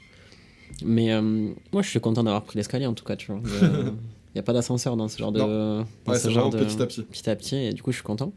[0.85, 3.41] Mais euh, moi je suis content d'avoir pris l'escalier en tout cas, tu vois.
[3.63, 3.93] Il
[4.35, 5.41] n'y a pas d'ascenseur dans ce genre de.
[5.41, 5.47] Non.
[6.07, 7.03] dans Ouais, ce c'est genre de- petit à petit.
[7.03, 8.33] Petit à petit, et du coup je suis content.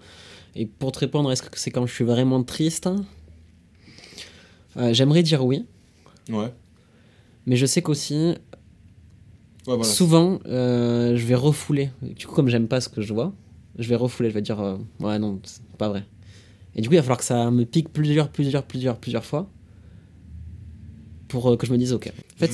[0.55, 2.89] Et pour te répondre, est-ce que c'est quand je suis vraiment triste
[4.77, 5.65] Euh, J'aimerais dire oui,
[6.29, 6.51] Ouais.
[7.45, 8.33] Mais je sais qu'aussi,
[9.67, 9.83] Ouais, voilà.
[9.83, 11.91] souvent, euh, je vais refouler.
[12.01, 13.31] Du coup, comme j'aime pas ce que je vois,
[13.77, 14.29] je vais refouler.
[14.29, 16.03] Je vais dire, euh, ouais, non, c'est pas vrai.
[16.75, 19.49] Et du coup, il va falloir que ça me pique plusieurs, plusieurs, plusieurs, plusieurs fois
[21.27, 22.07] pour euh, que je me dise, ok.
[22.07, 22.51] En fait,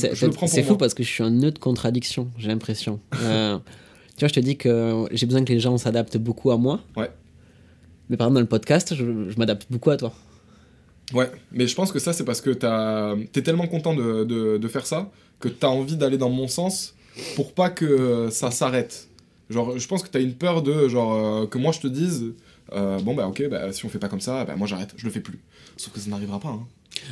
[0.48, 3.00] c'est fou parce que je suis un nœud de contradiction, j'ai l'impression.
[4.18, 6.82] Tu vois, je te dis que j'ai besoin que les gens s'adaptent beaucoup à moi.
[6.96, 7.12] Ouais.
[8.10, 10.12] Mais par exemple, dans le podcast, je, je m'adapte beaucoup à toi.
[11.14, 12.50] Ouais, mais je pense que ça, c'est parce que
[13.32, 16.96] t'es tellement content de, de, de faire ça que t'as envie d'aller dans mon sens
[17.36, 19.08] pour pas que ça s'arrête.
[19.50, 22.34] Genre, je pense que t'as une peur de, genre, euh, que moi je te dise,
[22.74, 25.06] euh, bon bah ok, bah, si on fait pas comme ça, bah moi j'arrête, je
[25.06, 25.40] le fais plus.
[25.78, 26.50] Sauf que ça n'arrivera pas.
[26.50, 26.68] Hein.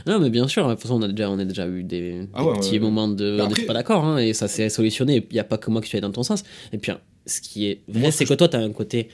[0.05, 2.19] Non, mais bien sûr, de toute façon, on a déjà, on a déjà eu des,
[2.23, 2.79] des Ah ouais, petits ouais, ouais.
[2.79, 5.25] moments de, Bah de pas d'accord, hein, et ça s'est solutionné.
[5.29, 6.43] Il n'y a pas que moi qui suis allé dans ton sens.
[6.73, 8.71] Et puis, hein, ce qui est vrai, c'est que que je- toi, tu as un
[8.73, 9.07] côté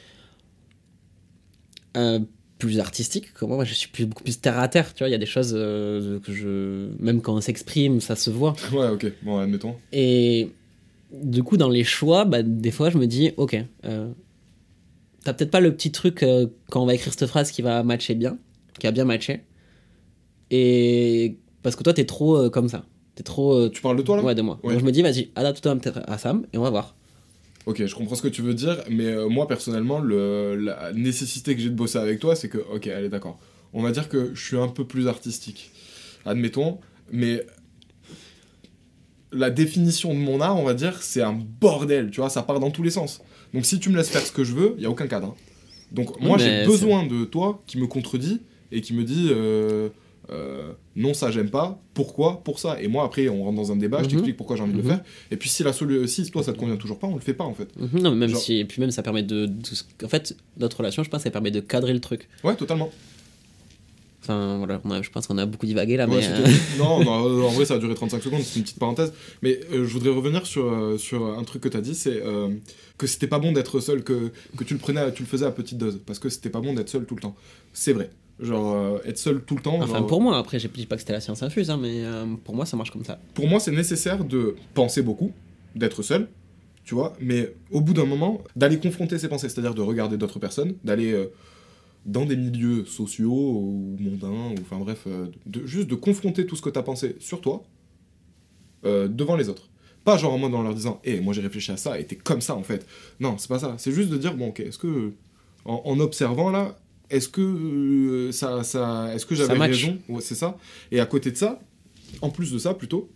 [1.97, 2.19] euh,
[2.61, 3.55] plus artistique que moi.
[3.55, 4.93] Moi, je suis plus, beaucoup plus terre à terre.
[4.93, 6.89] Tu vois, il y a des choses euh, que je.
[6.99, 8.55] Même quand on s'exprime, ça se voit.
[8.71, 9.75] Ouais, ok, bon, admettons.
[9.91, 10.49] Et
[11.11, 14.09] du coup, dans les choix, bah, des fois, je me dis, ok, euh,
[15.23, 17.83] t'as peut-être pas le petit truc euh, quand on va écrire cette phrase qui va
[17.83, 18.37] matcher bien,
[18.79, 19.41] qui a bien matché.
[20.51, 22.85] Et parce que toi, t'es trop comme ça.
[23.15, 23.69] T'es trop.
[23.69, 24.23] Tu parles de toi là?
[24.23, 24.59] Ouais, de moi.
[24.63, 24.73] Ouais.
[24.73, 26.95] Donc, je me dis, vas-y, adapte-toi peut-être à Sam et on va voir.
[27.67, 31.55] Ok, je comprends ce que tu veux dire, mais euh, moi personnellement, le, la nécessité
[31.55, 33.39] que j'ai de bosser avec toi, c'est que, ok, allez, d'accord.
[33.73, 35.71] On va dire que je suis un peu plus artistique,
[36.25, 36.79] admettons,
[37.11, 37.45] mais
[39.31, 42.59] la définition de mon art, on va dire, c'est un bordel, tu vois, ça part
[42.59, 43.21] dans tous les sens.
[43.53, 45.27] Donc si tu me laisses faire ce que je veux, il y a aucun cadre.
[45.27, 45.35] hein.
[45.91, 49.29] Donc moi, j'ai besoin de toi qui me contredit et qui me dit.
[49.31, 49.89] euh,
[50.31, 52.43] euh, non ça j'aime pas, pourquoi?
[52.43, 52.81] Pour ça.
[52.81, 54.09] Et moi après on rentre dans un débat, je Mhm.
[54.11, 54.89] t'explique pourquoi j'ai envie de le Mhm.
[54.89, 55.03] faire.
[55.31, 57.43] Et puis si la si toi ça te convient toujours pas, on le fait pas
[57.45, 57.67] en fait.
[57.77, 58.57] Mhm, Non, mais même Genre- si.
[58.57, 59.45] Et puis même, ça permet de.
[59.45, 62.27] de- En fait, notre relation, je pense, ça permet de cadrer le truc.
[62.43, 62.89] Ouais, totalement.
[64.23, 66.27] Enfin, voilà, a- je pense qu'on a beaucoup divagué là, Ouais, mais.
[66.27, 69.11] euh, non, non, euh, en vrai, ça a duré 35 secondes, c'est une petite parenthèse.
[69.41, 72.49] Mais euh, je voudrais revenir sur, sur un truc que tu as dit, c'est euh,
[72.99, 75.51] que c'était pas bon d'être seul, que, que tu, le prenais, tu le faisais à
[75.51, 77.35] petite dose, parce que c'était pas bon d'être seul tout le temps.
[77.73, 78.11] C'est vrai.
[78.41, 79.79] Genre, euh, être seul tout le temps.
[79.79, 82.03] Enfin, genre, pour moi, après, je dis pas que c'était la science infuse, hein, mais
[82.03, 83.19] euh, pour moi, ça marche comme ça.
[83.35, 85.31] pour moi, c'est nécessaire de penser beaucoup,
[85.75, 86.27] d'être seul,
[86.83, 90.39] tu vois, mais au bout d'un moment, d'aller confronter ses pensées, c'est-à-dire de regarder d'autres
[90.39, 91.27] personnes, d'aller euh,
[92.07, 95.07] dans des milieux sociaux ou mondains, ou enfin bref,
[95.45, 97.63] de, juste de confronter tout ce que tu as pensé sur toi
[98.83, 99.69] devant les autres.
[100.03, 102.15] Pas genre en mode en leur disant, hé, moi j'ai réfléchi à ça et t'es
[102.15, 102.87] comme ça en fait.
[103.19, 103.75] Non, c'est pas ça.
[103.77, 105.13] C'est juste de dire, bon, ok, est-ce que,
[105.63, 106.75] en, en observant là,
[107.11, 109.97] est-ce que euh, ça, ça, est-ce que j'avais raison?
[110.09, 110.57] Ouais, c'est ça.
[110.91, 111.59] Et à côté de ça,
[112.21, 113.09] en plus de ça plutôt,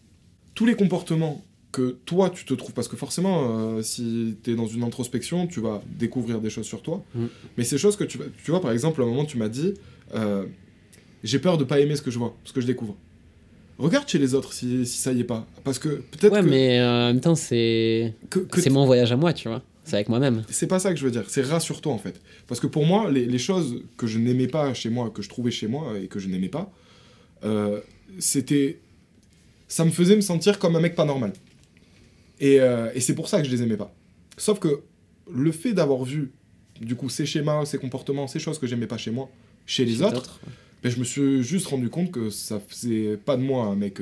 [0.54, 4.56] tous les comportements que toi tu te trouves, parce que forcément, euh, si tu es
[4.56, 7.04] dans une introspection, tu vas découvrir des choses sur toi.
[7.16, 7.26] Mm.
[7.58, 9.50] Mais ces choses que tu vas, tu vois, par exemple, à un moment tu m'as
[9.50, 9.74] dit,
[10.14, 10.46] euh,
[11.24, 12.96] j'ai peur de pas aimer ce que je vois, ce que je découvre.
[13.78, 16.46] Regarde chez les autres si, si ça y est pas, parce que peut-être Ouais, que,
[16.48, 19.62] mais euh, en même temps, c'est que- que c'est mon voyage à moi, tu vois.
[19.86, 20.44] C'est avec moi-même.
[20.50, 22.20] c'est pas ça que je veux dire, c'est rassure-toi en fait.
[22.48, 25.30] Parce que pour moi, les, les choses que je n'aimais pas chez moi, que je
[25.30, 26.72] trouvais chez moi et que je n'aimais pas,
[27.44, 27.80] euh,
[28.20, 28.80] c'était.
[29.68, 31.34] Ça me faisait me sentir comme un mec pas normal.
[32.40, 33.94] Et, euh, et c'est pour ça que je les aimais pas.
[34.38, 34.82] Sauf que
[35.32, 36.32] le fait d'avoir vu,
[36.82, 39.30] du coup, ces schémas, ces comportements, ces choses que j'aimais pas chez moi,
[39.66, 40.40] chez les Chez autres,
[40.84, 44.02] ben, je me suis juste rendu compte que ça faisait pas de moi un mec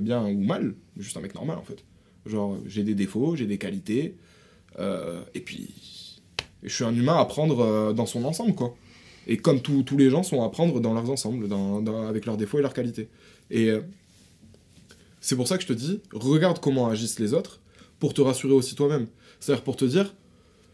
[0.00, 1.84] Bien ou mal, juste un mec normal en fait.
[2.26, 4.16] Genre, j'ai des défauts, j'ai des qualités,
[4.78, 6.20] euh, et puis
[6.62, 8.74] je suis un humain à prendre euh, dans son ensemble, quoi.
[9.28, 12.58] Et comme tous les gens sont à prendre dans leurs ensembles, dans- avec leurs défauts
[12.58, 13.08] et leurs qualités.
[13.50, 13.80] Et euh,
[15.20, 17.60] c'est pour ça que je te dis, regarde comment agissent les autres,
[17.98, 19.06] pour te rassurer aussi toi-même.
[19.40, 20.14] C'est-à-dire pour te dire,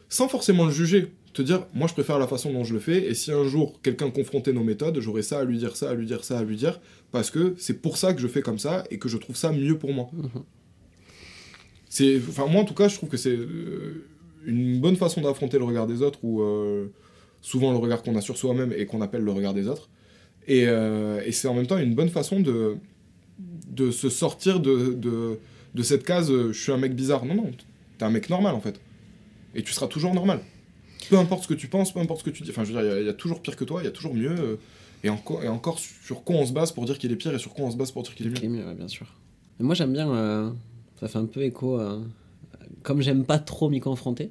[0.09, 3.07] sans forcément le juger, te dire, moi je préfère la façon dont je le fais,
[3.07, 5.95] et si un jour quelqu'un confrontait nos méthodes, j'aurais ça à lui dire, ça à
[5.95, 8.59] lui dire, ça à lui dire, parce que c'est pour ça que je fais comme
[8.59, 10.11] ça, et que je trouve ça mieux pour moi.
[11.89, 14.07] C'est, enfin moi en tout cas, je trouve que c'est euh,
[14.47, 16.89] une bonne façon d'affronter le regard des autres, ou euh,
[17.41, 19.91] souvent le regard qu'on a sur soi-même et qu'on appelle le regard des autres.
[20.49, 22.77] Et, euh, et c'est en même temps une bonne façon de,
[23.69, 25.39] de se sortir de, de,
[25.75, 27.25] de cette case je suis un mec bizarre.
[27.25, 27.51] Non, non,
[27.99, 28.81] t'es un mec normal en fait.
[29.55, 30.41] Et tu seras toujours normal.
[31.13, 32.49] Peu importe ce que tu penses, peu importe ce que tu dis.
[32.51, 33.85] Enfin, je veux dire, il y a- il y, a toujours pire que toi, il
[33.85, 34.31] y a toujours mieux.
[34.31, 34.57] euh,
[35.05, 37.39] et, encore, et encore, sur quoi on se base pour dire qu'il est pire et
[37.39, 38.37] sur quoi on se base pour dire qu'il est mieux.
[38.37, 39.07] Qui est mieux, ouais, bien sûr.
[39.59, 40.11] Mais moi, j'aime bien.
[40.11, 40.51] euh,
[41.01, 41.77] ça fait un peu écho.
[41.77, 41.99] à-
[42.83, 44.31] comme j'aime pas trop m'y confronter.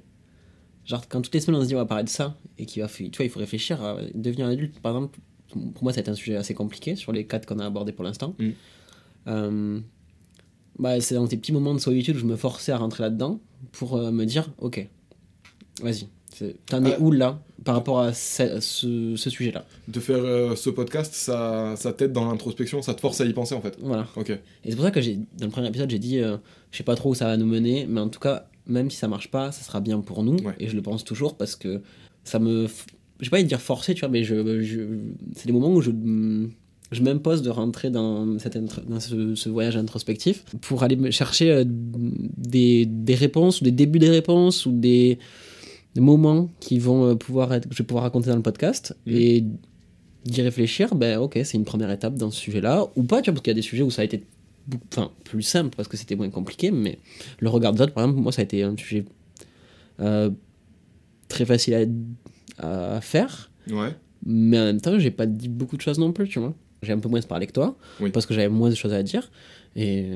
[0.85, 2.81] Genre, quand toutes les semaines on se dit on va parler de ça, et qu'il
[2.81, 5.19] va, tu vois, il faut réfléchir à devenir adulte, par exemple.
[5.75, 7.91] Pour moi, ça a été un sujet assez compliqué sur les quatre qu'on a abordés
[7.91, 8.33] pour l'instant.
[8.39, 8.49] Mm.
[9.27, 9.79] Euh,
[10.79, 13.39] bah, c'est dans ces petits moments de solitude où je me forçais à rentrer là-dedans
[13.73, 14.87] pour euh, me dire ok,
[15.83, 16.07] vas-y,
[16.67, 20.69] t'en es où là par rapport à ce, ce- ce sujet-là De faire euh, ce
[20.69, 23.77] podcast, ça, ça t'aide dans l'introspection, ça te force à y penser en fait.
[23.81, 24.07] Voilà.
[24.15, 24.29] Ok.
[24.31, 24.39] Et
[24.69, 26.37] c'est pour ça que j'ai, dans le premier épisode, j'ai dit, euh,
[26.71, 28.97] je sais pas trop où ça va nous mener, mais en tout cas, même si
[28.97, 30.37] ça marche pas, ça sera bien pour nous.
[30.43, 30.55] Ouais.
[30.59, 31.81] Et je le pense toujours parce que
[32.23, 32.67] ça me.
[33.19, 34.79] Je vais pas dire forcer, tu vois, mais je, je-
[35.35, 35.91] c'est des moments où je,
[36.91, 38.57] je m'impose de rentrer dans, cette
[38.89, 43.71] dans ce, ce voyage introspectif pour aller me chercher euh, des, des réponses, ou des
[43.71, 45.19] débuts des réponses, ou des
[45.99, 48.95] moments qui vont euh, pouvoir être, que je vais pouvoir raconter dans le podcast.
[49.05, 49.13] Mhm.
[49.15, 49.43] Et
[50.23, 53.33] d'y réfléchir, ben ok, c'est une première étape dans ce sujet-là, ou pas, tu vois,
[53.33, 54.23] parce qu'il y a des sujets où ça a été
[54.93, 56.99] enfin, plus simple parce que c'était moins compliqué, mais
[57.39, 59.03] le regard des autres, par exemple, moi, ça a été un sujet
[59.99, 60.29] euh,
[61.27, 61.89] très facile
[62.59, 63.95] à, à faire, Ouais.
[64.25, 66.53] mais en même temps, j'ai pas dit beaucoup de choses non plus, tu vois.
[66.83, 68.11] J'ai un peu moins parlé que toi, Oui.
[68.11, 69.31] parce que j'avais moins de choses à dire,
[69.75, 70.11] et...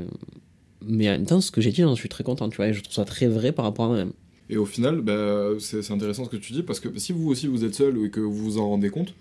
[0.86, 2.74] mais en même temps, ce que j'ai dit, j'en suis très content, tu vois, et
[2.74, 4.12] je trouve ça très vrai par rapport à moi-même.
[4.50, 7.48] Et au final, bah, c'est intéressant ce que tu dis, parce que si vous aussi
[7.48, 9.14] vous êtes seul et que vous vous en rendez compte,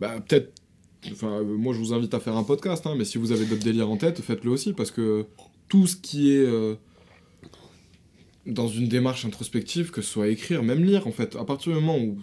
[0.00, 0.52] bah peut-être.
[1.12, 3.46] Enfin, euh, moi je vous invite à faire un podcast, hein, mais si vous avez
[3.46, 5.24] d'autres délires en tête, faites-le aussi, parce que
[5.68, 6.74] tout ce qui est euh,
[8.44, 11.80] dans une démarche introspective, que ce soit écrire, même lire, en fait, à partir du
[11.80, 12.18] moment où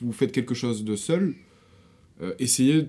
[0.00, 1.34] vous faites quelque chose de seul,
[2.22, 2.88] euh, essayez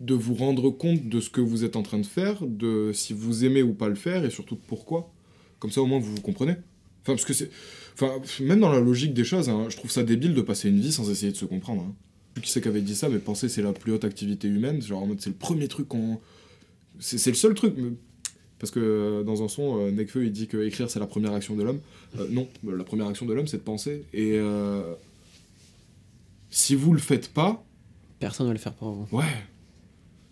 [0.00, 3.12] de vous rendre compte de ce que vous êtes en train de faire, de si
[3.12, 5.12] vous aimez ou pas le faire, et surtout pourquoi.
[5.58, 6.56] Comme ça, au moins, vous vous comprenez.
[7.02, 7.50] Enfin, parce que c'est.
[7.94, 10.80] Enfin, même dans la logique des choses, hein, je trouve ça débile de passer une
[10.80, 11.82] vie sans essayer de se comprendre.
[11.82, 11.94] Hein.
[12.36, 14.48] Je sais qui c'est qui avait dit ça, mais penser c'est la plus haute activité
[14.48, 14.80] humaine.
[14.80, 16.20] Genre en mode c'est le premier truc qu'on.
[16.98, 17.74] C'est c'est le seul truc.
[17.76, 17.92] mais-
[18.58, 21.32] Parce que euh, dans un son, euh, Nekfeu il dit que écrire c'est la première
[21.32, 21.80] action de l'homme.
[22.18, 24.04] Euh, non, la première action de l'homme c'est de penser.
[24.14, 24.38] Et
[26.50, 27.64] si vous le faites pas,
[28.18, 29.16] Personne ne va le faire pour vous.
[29.16, 29.24] Ouais.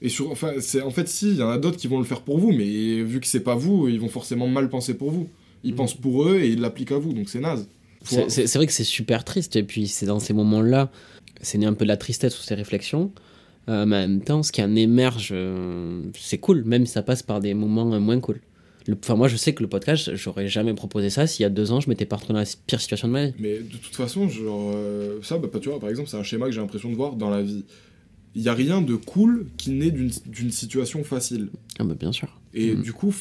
[0.03, 2.05] Et sur, enfin, c'est en fait si, il y en a d'autres qui vont le
[2.05, 5.11] faire pour vous, mais vu que c'est pas vous, ils vont forcément mal penser pour
[5.11, 5.29] vous.
[5.65, 5.77] Ils Mhm.
[5.77, 7.69] pensent pour eux et ils l'appliquent à vous, donc c'est naze.
[8.05, 10.91] Faut- C'est- vrai que c'est super triste, et puis c'est dans ces moments-là,
[11.41, 13.13] c'est né un peu de la tristesse ou ces réflexions.
[13.69, 17.03] Euh, mais en même temps, ce qui en émerge, euh, c'est cool, même si ça
[17.03, 18.41] passe par des moments euh, moins cool.
[18.91, 21.71] Enfin, moi, je sais que le podcast, j'aurais jamais proposé ça s'il y a deux
[21.73, 23.35] ans, je m'étais pas retrouvé dans la pire situation de ma vie.
[23.39, 24.75] Mais de toute façon, genre,
[25.23, 27.29] ça, bah, tu vois, par exemple, c'est un schéma que j'ai l'impression de voir dans
[27.29, 27.67] la vie.
[28.35, 31.51] Il y a rien de cool qui naît d'une situation facile.
[31.79, 32.41] Ah, bah, bien sûr.
[32.55, 32.83] Et Mhm.
[32.83, 33.15] du coup,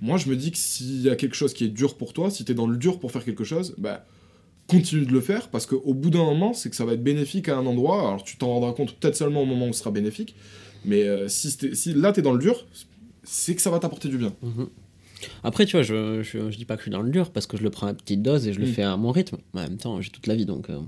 [0.00, 2.30] moi, je me dis que s'il y a quelque chose qui est dur pour toi,
[2.30, 4.04] si t'es dans le dur pour faire quelque chose, bah,
[4.66, 7.48] continue de le faire, parce qu'au bout d'un moment, c'est que ça va être bénéfique
[7.48, 8.00] à un endroit.
[8.08, 10.34] Alors, tu t'en rendras compte peut-être seulement au moment où ce sera bénéfique,
[10.84, 12.66] mais euh, si, si là, t'es dans le dur,
[13.22, 14.32] c'est que ça va t'apporter du bien.
[14.42, 14.68] Mhm.
[15.42, 17.46] Après, tu vois, je, je, je dis pas que je suis dans le dur parce
[17.46, 18.72] que je le prends à petite dose et je le Mm.
[18.72, 19.38] fais à mon rythme.
[19.54, 20.78] En même temps, j'ai toute la vie donc euh,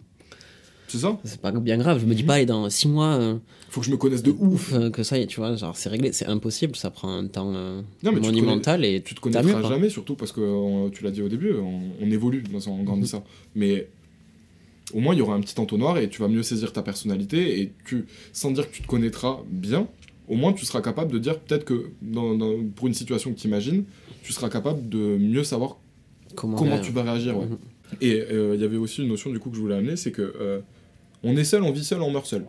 [0.88, 2.00] C'est ça c'est pas bien grave.
[2.00, 2.26] Je me dis Mhm.
[2.26, 3.36] pas, et dans six mois, euh,
[3.68, 4.72] Faut que je me connaisse de ouf.
[4.72, 6.12] euh, que ça y est, tu vois, genre c'est réglé.
[6.12, 9.20] C'est impossible, ça prend un temps euh, Non, mais tu te monumental et Tu te
[9.20, 9.68] connaîtras quoi.
[9.68, 13.22] jamais, surtout parce que tu l'as dit au début, on, on évolue dans en grandissant.
[13.54, 13.88] Mais
[14.94, 17.60] au moins, il y aura un petit entonnoir et tu vas mieux saisir ta personnalité.
[17.60, 19.86] Et tu, sans dire que tu te connaîtras bien,
[20.28, 23.38] au moins tu seras capable de dire peut-être que dans- dans- pour une situation que
[23.38, 23.84] tu imagines,
[24.22, 25.76] tu seras capable de mieux savoir
[26.34, 27.36] Comment, tu vas réagir.
[27.38, 27.44] ouais.
[27.46, 27.58] Mhm.
[28.02, 30.12] Et euh, il y avait aussi une notion du coup que je voulais amener, c'est
[30.12, 30.60] que euh,
[31.22, 32.44] on est seul, on vit seul, on meurt seul.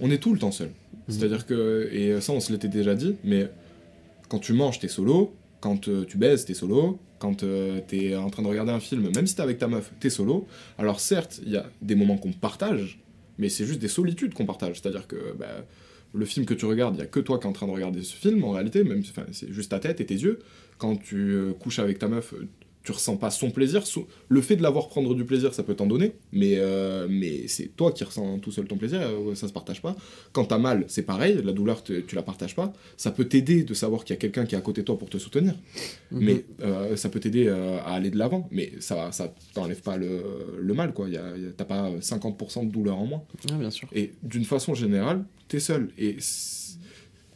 [0.00, 0.70] On est tout le temps seul.
[1.08, 3.48] C'est-à-dire que, et ça on se l'était déjà dit, mais
[4.28, 8.30] quand tu manges, t'es solo, quand euh, tu baises, t'es solo, quand euh, t'es en
[8.30, 10.46] train de regarder un film, même si t'es avec ta meuf, t'es solo.
[10.76, 13.00] Alors certes, il y a des moments qu'on partage,
[13.38, 14.80] mais c'est juste des solitudes qu'on partage.
[14.80, 15.46] C'est-à-dire que bah,
[16.14, 17.72] le film que tu regardes, il y a que toi qui es en train de
[17.72, 20.38] regarder ce film en réalité, même c'est juste ta tête et tes yeux.
[20.78, 22.34] Quand tu euh, couches avec ta meuf,
[22.88, 23.82] tu ressens pas son plaisir.
[24.30, 27.66] Le fait de l'avoir prendre du plaisir, ça peut t'en donner, mais, euh, mais c'est
[27.76, 29.94] toi qui ressens tout seul ton plaisir, euh, ça se partage pas.
[30.32, 32.72] Quand t'as mal, c'est pareil, la douleur, tu la partages pas.
[32.96, 34.98] Ça peut t'aider de savoir qu'il y a quelqu'un qui est à côté de toi
[34.98, 35.52] pour te soutenir,
[36.12, 36.20] Mhm.
[36.24, 39.98] mais euh, ça peut t'aider euh, à aller de l'avant, mais ça, ça t'enlève pas
[39.98, 40.22] le,
[40.58, 41.08] le mal, quoi.
[41.58, 43.22] T'as pas 50% de douleur en moins.
[43.52, 43.86] Ah, bien sûr.
[43.92, 45.90] Et d'une façon générale, t'es seul.
[45.98, 46.16] Et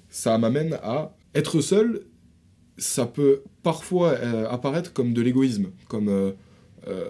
[0.09, 2.05] ça m'amène à être seul.
[2.79, 6.33] Ça peut parfois euh, apparaître comme de l'égoïsme, comme euh,
[6.89, 7.07] euh,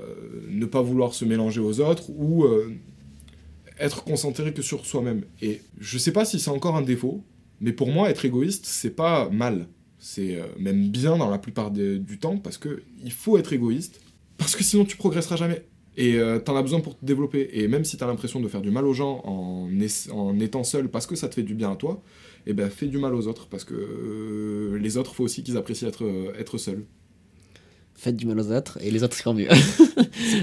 [0.49, 2.47] ne pas vouloir se mélanger aux autres ou
[3.79, 5.23] être concentré que sur soi-même.
[5.41, 7.25] Et je sais pas si c'est encore un défaut,
[7.61, 9.69] mais pour moi, être égoïste, c'est pas mal.
[9.99, 14.01] C'est même bien dans la plupart du temps parce que il faut être égoïste
[14.37, 15.65] parce que sinon tu progresseras jamais.
[15.97, 17.51] Et t'en as besoin pour te développer.
[17.53, 21.07] Et même si t'as l'impression de faire du mal aux gens en étant seul parce
[21.07, 22.03] que ça te fait du bien à toi,
[22.47, 25.57] et ben fais du mal aux autres parce que euh, les autres, faut aussi qu'ils
[25.57, 26.85] apprécient être, euh, être seuls.
[27.95, 29.49] Faites du mal aux autres et les autres seront mieux.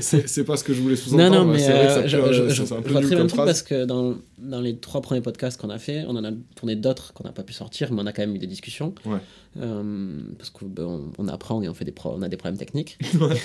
[0.01, 1.35] C'est pas ce que je voulais non, sous-entendre.
[1.39, 3.45] non, mais mais c'est euh, je, je, je- un je peu nul comme phrase.
[3.45, 6.75] parce que dans, dans les trois premiers podcasts qu'on a fait, on en a tourné
[6.75, 8.93] d'autres qu'on n'a pas pu sortir, mais on a quand même eu des discussions.
[9.05, 9.17] Ouais.
[9.59, 12.57] Euh, parce qu'on on, on apprend et on, fait des pro- on a des problèmes
[12.57, 12.97] techniques.
[13.19, 13.39] Ouais.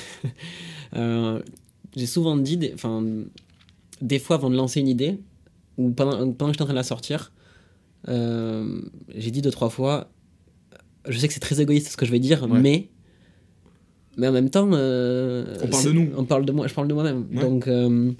[1.97, 3.05] J'ai souvent dit, des, enfin,
[4.03, 5.19] des fois avant de lancer une idée,
[5.79, 7.33] ou pendant, pendant que j'étais en train de la sortir,
[8.09, 8.81] euh,
[9.14, 10.11] j'ai dit deux, trois fois,
[11.09, 12.61] je sais que c'est très égoïste ce que je vais dire, Ouais.
[12.61, 12.88] mais.
[14.17, 14.71] Mais en même temps.
[14.73, 16.11] euh, On parle de nous.
[16.17, 17.27] On parle de moi, je parle de moi-même.
[17.35, 17.40] Ouais.
[17.43, 18.12] Donc, euh,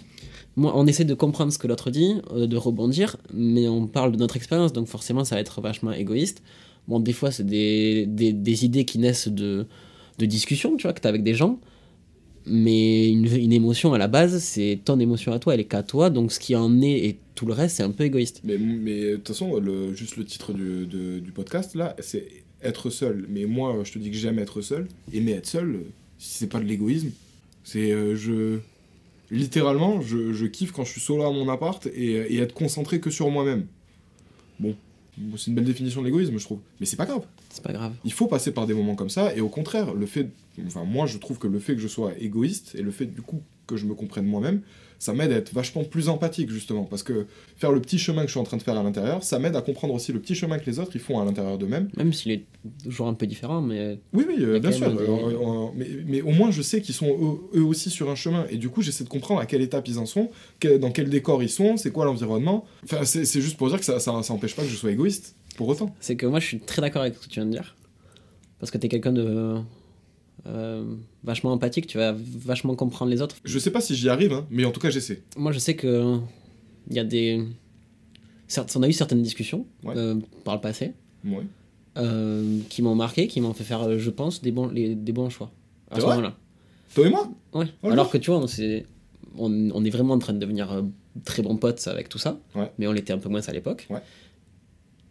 [0.57, 4.17] moi, on essaie de comprendre ce que l'autre dit, de rebondir, mais on parle de
[4.17, 6.43] notre expérience, donc forcément, ça va être vachement égoïste.
[6.89, 9.67] Bon, des fois, c'est des, des, des idées qui naissent de,
[10.19, 11.61] de discussions, tu vois, que tu as avec des gens.
[12.47, 16.11] Mais une, émotion à la base, c'est ton émotion à toi, elle est qu'à toi,
[16.11, 18.41] donc ce qui en est et tout le reste, c'est un peu égoïste.
[18.45, 19.63] Mais mais de toute façon,
[19.95, 22.27] juste le titre du, podcast, là, c'est
[22.63, 23.27] être seul.
[23.29, 24.89] Mais moi, je te dis que j'aime être seul.
[25.13, 27.11] Aimer être seul, euh, si c'est pas de l'égoïsme,
[27.63, 27.93] c'est.
[27.93, 28.59] euh, je.
[29.31, 33.11] Littéralement, je, kiffe quand je suis solo à mon appart et, et être concentré que
[33.11, 33.67] sur moi-même.
[34.61, 34.77] Bon,
[35.17, 36.61] bon, c'est une belle définition de l'égoïsme, je trouve.
[36.79, 37.25] Mais c'est pas grave.
[37.55, 37.93] C'est pas grave.
[38.05, 40.29] Il faut passer par des moments comme ça, et au contraire, le fait,
[40.67, 43.23] enfin moi je trouve que le fait que je sois égoïste et le fait du
[43.23, 44.61] coup que je me comprenne moi-même,
[44.99, 48.27] ça m'aide à être vachement plus empathique justement, parce que faire le petit chemin que
[48.29, 50.35] je suis en train de faire à l'intérieur, ça m'aide à comprendre aussi le petit
[50.35, 51.89] chemin que les autres ils font à l'intérieur d'eux-mêmes.
[51.97, 52.45] Même s'il est
[52.83, 53.99] toujours un peu différent, mais.
[54.13, 54.91] Oui, oui, euh, bien sûr.
[54.95, 57.09] des- euh, euh, mais, mais au moins je sais qu'ils sont
[57.55, 59.87] eux, eux aussi sur un chemin, et du coup j'essaie de comprendre à quelle étape
[59.89, 60.31] ils en sont,
[60.81, 62.65] dans quel décor ils sont, c'est quoi l'environnement.
[62.85, 65.37] Enfin, c'est juste pour dire que ça, ça, ça empêche pas que je sois égoïste,
[65.57, 65.95] pour autant.
[66.01, 67.77] C'est que moi, je suis très d'accord avec ce que tu viens de dire.
[68.59, 69.57] Parce que t'es quelqu'un de.
[70.47, 73.37] euh, vachement empathique, tu vas vachement comprendre les autres.
[73.45, 75.23] Je sais pas si j'y arrive, hein, mais en tout cas j'essaie.
[75.37, 76.19] Moi, je sais que.
[76.89, 77.43] Il y a des.
[78.47, 79.95] Certes, on a eu certaines discussions Ouais.
[79.97, 80.93] euh, par le passé
[81.25, 81.47] Ouais.
[81.97, 85.13] euh, qui m'ont marqué, qui m'ont fait faire, euh, je pense, des bons, les, des
[85.13, 85.51] bons choix.
[85.91, 86.37] À ce moment-là.
[86.95, 87.67] Toi et moi Ouais.
[87.83, 88.85] Oh, Alors que tu vois, on, s'est-
[89.39, 90.83] on, on est vraiment en train de devenir euh,
[91.25, 92.39] très bons potes avec tout ça.
[92.55, 92.71] Ouais.
[92.79, 93.89] Mais on l'était un peu moins à l'époque.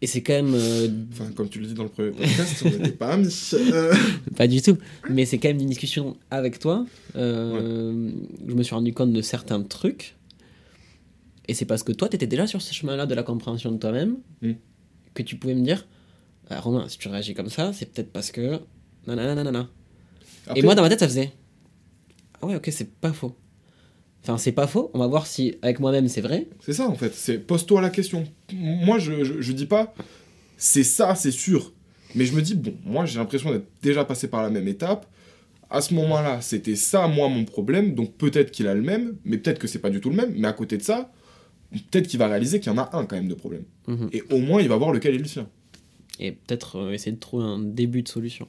[0.04, 0.52] Et c'est quand même.
[0.54, 3.50] euh, Enfin, comme tu le dis dans le premier podcast, on n'était pas amis.
[3.54, 3.94] Euh,
[4.36, 4.76] Pas du tout.
[5.08, 6.84] Mais c'est quand même une discussion avec toi.
[7.16, 8.10] Euh,
[8.46, 10.14] Je me suis rendu compte de certains trucs.
[11.48, 13.78] Et c'est parce que toi, tu étais déjà sur ce chemin-là de la compréhension de
[13.78, 14.52] toi-même Mm.
[15.14, 15.86] que tu pouvais me dire
[16.50, 18.60] Ah, Romain, si tu réagis comme ça, c'est peut-être parce que.
[19.06, 19.70] Nanana.
[20.46, 21.32] après- Et moi, dans ma tête, ça faisait
[22.42, 23.34] Ah ouais, ok, c'est pas faux.
[24.24, 24.90] Enfin, c'est pas faux.
[24.94, 26.48] On va voir si avec moi-même c'est vrai.
[26.60, 28.24] C'est ça en fait, c'est pose-toi la question.
[28.52, 29.94] Moi je, je, je dis pas
[30.56, 31.72] c'est ça, c'est sûr.
[32.14, 35.06] Mais je me dis, bon, moi j'ai l'impression d'être déjà passé par la même étape.
[35.70, 37.94] À ce moment-là, c'était ça, moi, mon problème.
[37.94, 40.32] Donc peut-être qu'il a le même, mais peut-être que c'est pas du tout le même.
[40.36, 41.10] Mais à côté de ça,
[41.72, 43.64] peut-être qu'il va réaliser qu'il y en a un quand même de problème.
[43.88, 44.10] Mhm.
[44.12, 45.48] Et au moins, il va voir lequel est le sien.
[46.20, 48.46] Et peut-être euh, essayer de trouver un début de solution.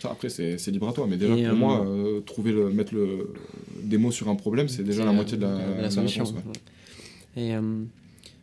[0.00, 1.06] Ça, après, c'est c'est libre à toi.
[1.08, 3.34] Mais déjà, Et, pour euh, moi, euh, trouver le, mettre le,
[3.86, 6.24] des mots sur un problème, c'est déjà la moitié de la, euh, de la solution.
[6.24, 6.50] réponse, ouais.
[7.42, 7.48] ouais.
[7.48, 7.82] Et euh,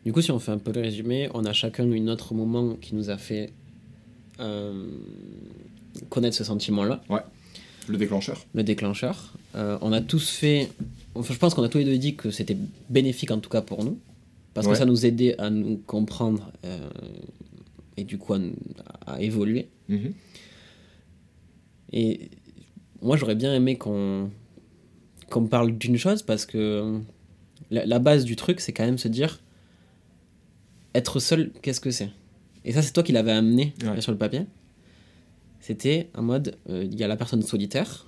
[0.04, 2.74] du coup, si on fait un peu le résumé, on a chacun eu notre moment
[2.74, 3.52] qui nous a fait
[4.40, 4.86] euh,
[6.10, 7.02] connaître ce sentiment-là,
[7.88, 8.44] Le déclencheur.
[8.54, 9.34] le déclencheur.
[9.54, 10.70] Euh, on a tous fait.
[11.14, 12.56] Enfin, je pense qu'on a tous les deux dit que c'était
[12.90, 13.98] bénéfique en tout cas pour nous,
[14.52, 14.72] parce Ouais.
[14.72, 16.88] que ça nous aidait à nous comprendre euh,
[17.96, 18.34] et du coup
[19.06, 19.68] à, évoluer.
[19.88, 20.12] Mhm.
[21.92, 22.30] Et
[23.00, 24.30] moi, j'aurais bien aimé qu'on
[25.34, 27.00] qu'on parle d'une chose parce que
[27.70, 29.40] la, la base du truc, c'est quand même se dire
[30.94, 32.10] être seul, qu'est-ce que c'est?
[32.64, 33.88] Et ça, c'est toi qui l'avais amené Ouais.
[33.88, 34.42] euh, sur le papier.
[35.60, 38.06] C'était en mode euh, il y a la personne solitaire,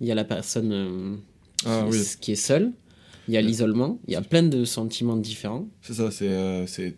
[0.00, 1.16] il y a la personne euh,
[1.66, 2.04] Ah qui, oui.
[2.20, 2.72] qui est seule,
[3.26, 5.66] il y a l'isolement, il y a plein de sentiments différents.
[5.82, 6.94] C'est ça, c'est, euh, c'est...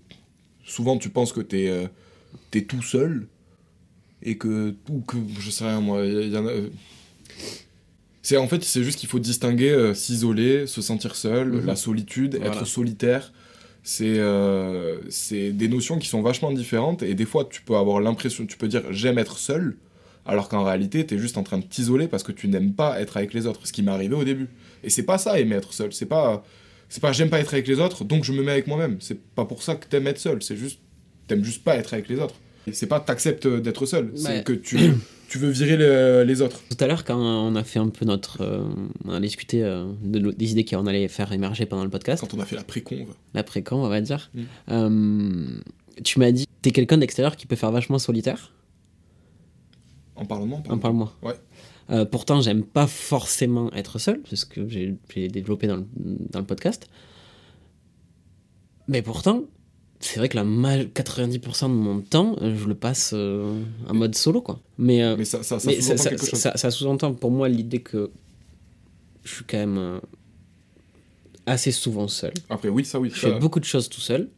[0.64, 1.87] Souvent, tu penses que t'es, euh,
[2.51, 3.29] t'es tout seul,
[4.23, 4.75] et que...
[4.90, 6.53] Ou que, je sais rien, moi, il y, y en a...
[8.28, 11.66] C'est, en fait, c'est juste qu'il faut distinguer euh, s'isoler, se sentir seul, Mhm.
[11.66, 12.48] la solitude, Voilà.
[12.56, 13.32] être solitaire.
[13.84, 18.00] C'est, euh, c'est des notions qui sont vachement différentes, et des fois, tu peux avoir
[18.00, 19.76] l'impression, tu peux dire «j'aime être seul»,
[20.26, 23.16] alors qu'en réalité, t'es juste en train de t'isoler parce que tu n'aimes pas être
[23.16, 24.48] avec les autres, ce qui m'est arrivé au début.
[24.82, 26.44] Et c'est pas ça, aimer être seul, c'est pas...
[26.88, 28.96] C'est pas j'aime pas être avec les autres, donc je me mets avec moi-même.
[29.00, 30.80] C'est pas pour ça que t'aimes être seul, c'est juste
[31.28, 32.34] t'aimes juste pas être avec les autres.
[32.72, 34.12] C'est pas t'acceptes d'être seul, Ouais.
[34.16, 34.76] c'est que tu,
[35.29, 36.61] tu veux virer le- les autres.
[36.68, 38.42] Tout à l'heure, quand on a fait un peu notre.
[38.42, 38.64] euh,
[39.05, 42.20] on a discuté euh, de, des idées qu'on allait faire émerger pendant le podcast.
[42.22, 43.14] Quand on a fait la pré-conve.
[43.35, 44.31] l'après-camp, on va dire.
[44.35, 44.40] Mm.
[44.70, 45.46] Euh,
[46.05, 48.52] tu m'as dit, t'es quelqu'un d'extérieur qui peut faire vachement solitaire.
[50.16, 51.12] En parlement, En parle-moi.
[51.22, 51.35] Ouais.
[51.90, 55.87] Euh, pourtant, j'aime pas forcément être seul, c'est ce que j'ai j'ai développé dans le,
[56.31, 56.88] dans le podcast.
[58.88, 59.42] Mais pourtant,
[60.00, 63.94] c'est vrai que la ma- 90% de mon temps, euh, je le passe euh, en
[63.94, 64.61] mode solo, quoi.
[64.78, 68.11] Mais, euh, Mais ça, ça, ça sous-entend ça, ça- ça- ça pour moi l'idée que
[69.24, 69.98] je suis quand même euh,
[71.46, 72.32] assez souvent seul.
[72.50, 73.11] Après, oui, ça, oui.
[73.12, 74.28] Je ça- fais beaucoup de choses tout seul.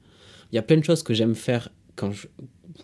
[0.53, 2.27] Il y a plein de choses que j'aime faire quand je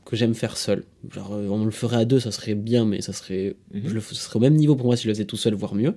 [0.04, 0.84] que j'aime faire seul.
[1.12, 3.82] Genre on le ferait à deux, ça serait bien, mais ça serait Mhm.
[3.88, 5.54] je le ce serait au même niveau pour moi si je le faisais tout seul,
[5.54, 5.94] voire mieux.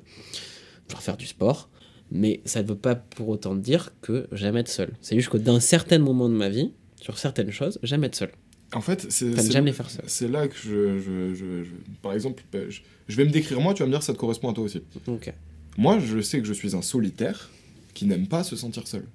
[0.90, 1.70] Genre faire du sport.
[2.12, 4.94] Mais ça ne veut pas pour autant dire que j'aime être seul.
[5.02, 8.32] C'est juste que dans certains moments de ma vie, sur certaines choses, j'aime être seul.
[8.74, 9.32] En fait, c'est.
[9.34, 9.42] Enfin,
[10.28, 11.70] là que je, je- je- je-
[12.02, 14.50] Par exemple, ben, je, vais me décrire moi, tu vas me dire ça te correspond
[14.50, 14.82] à toi aussi.
[15.08, 15.34] Ok.
[15.78, 17.50] Moi, je sais que je suis un solitaire
[17.94, 19.06] qui n'aime pas se sentir seul.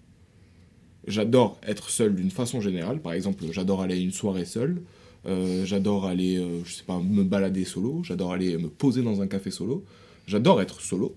[1.06, 3.00] J'adore être seul d'une façon générale.
[3.00, 4.80] Par exemple, j'adore aller à une soirée seul.
[5.26, 8.02] Euh, j'adore aller, euh, je sais pas, me balader solo.
[8.04, 9.84] J'adore aller me poser dans un café solo.
[10.26, 11.16] J'adore être solo.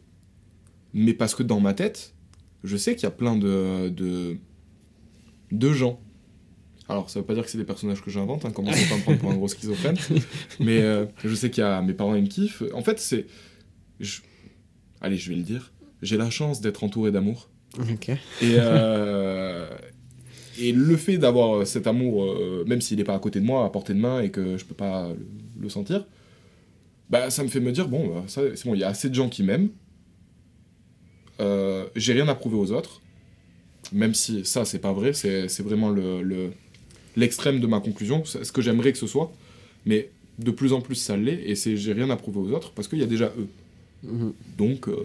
[0.96, 2.14] Mais parce que dans ma tête,
[2.64, 4.38] je sais qu'il y a plein de, de,
[5.52, 6.00] de gens.
[6.88, 8.98] Alors, ça veut pas dire que c'est des personnages que j'invente, hein, commencez pas à
[8.98, 9.98] me prendre pour un gros schizophrène.
[10.60, 12.64] Mais euh, je sais qu'il y a mes parents, ils me kiffent.
[12.74, 13.28] En fait, c'est.
[14.00, 14.22] je-
[15.02, 15.72] Allez, je vais le dire.
[16.02, 17.50] J'ai la chance d'être entouré d'amour.
[17.80, 18.10] Ok.
[18.10, 18.18] Et,
[18.58, 19.68] euh,
[20.60, 23.66] et le fait d'avoir cet amour, euh, même s'il n'est pas à côté de moi,
[23.66, 25.28] à portée de main, et que je peux pas le,
[25.64, 26.06] le sentir,
[27.10, 29.16] bah, ça me fait me dire, bon, bah, c'est bon, il y a assez de
[29.16, 29.70] gens qui m'aiment,
[31.40, 33.02] euh, j'ai rien à prouver aux autres,
[33.92, 36.52] même si ça, c'est pas vrai, c'est vraiment le, le-
[37.16, 39.32] l'extrême de ma conclusion, ce que j'aimerais que ce soit,
[39.86, 40.10] mais
[40.40, 42.88] de plus en plus ça l'est, et c'est j'ai rien à prouver aux autres parce
[42.88, 43.48] qu'il y a déjà eux.
[44.04, 44.34] Mhm.
[44.58, 44.96] Donc, euh,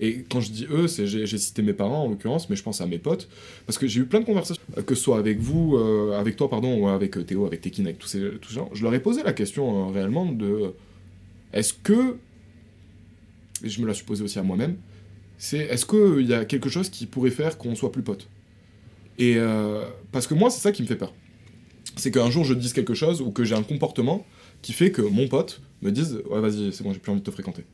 [0.00, 2.80] et quand je dis eux, c'est j'ai cité mes parents en l'occurrence, mais je pense
[2.80, 3.28] à mes potes,
[3.64, 6.36] parce que j'ai eu plein de conversations, euh, que ce soit avec vous, euh, avec
[6.36, 8.92] toi, pardon, ou avec Théo, avec Tekin, avec tous ces, tous ces gens, je leur
[8.94, 10.72] ai posé la question euh, réellement de
[11.52, 12.16] est-ce que,
[13.64, 14.76] et je me la suis posée aussi à moi-même,
[15.38, 18.28] c'est est-ce qu'il y a quelque chose qui pourrait faire qu'on soit plus potes?
[19.18, 21.12] Et euh, parce que moi, c'est ça qui me fait peur.
[21.96, 24.26] C'est qu'un jour je dise quelque chose ou que j'ai un comportement
[24.62, 27.24] qui fait que mon pote me dise ouais vas-y c'est bon j'ai plus envie de
[27.24, 27.64] te fréquenter.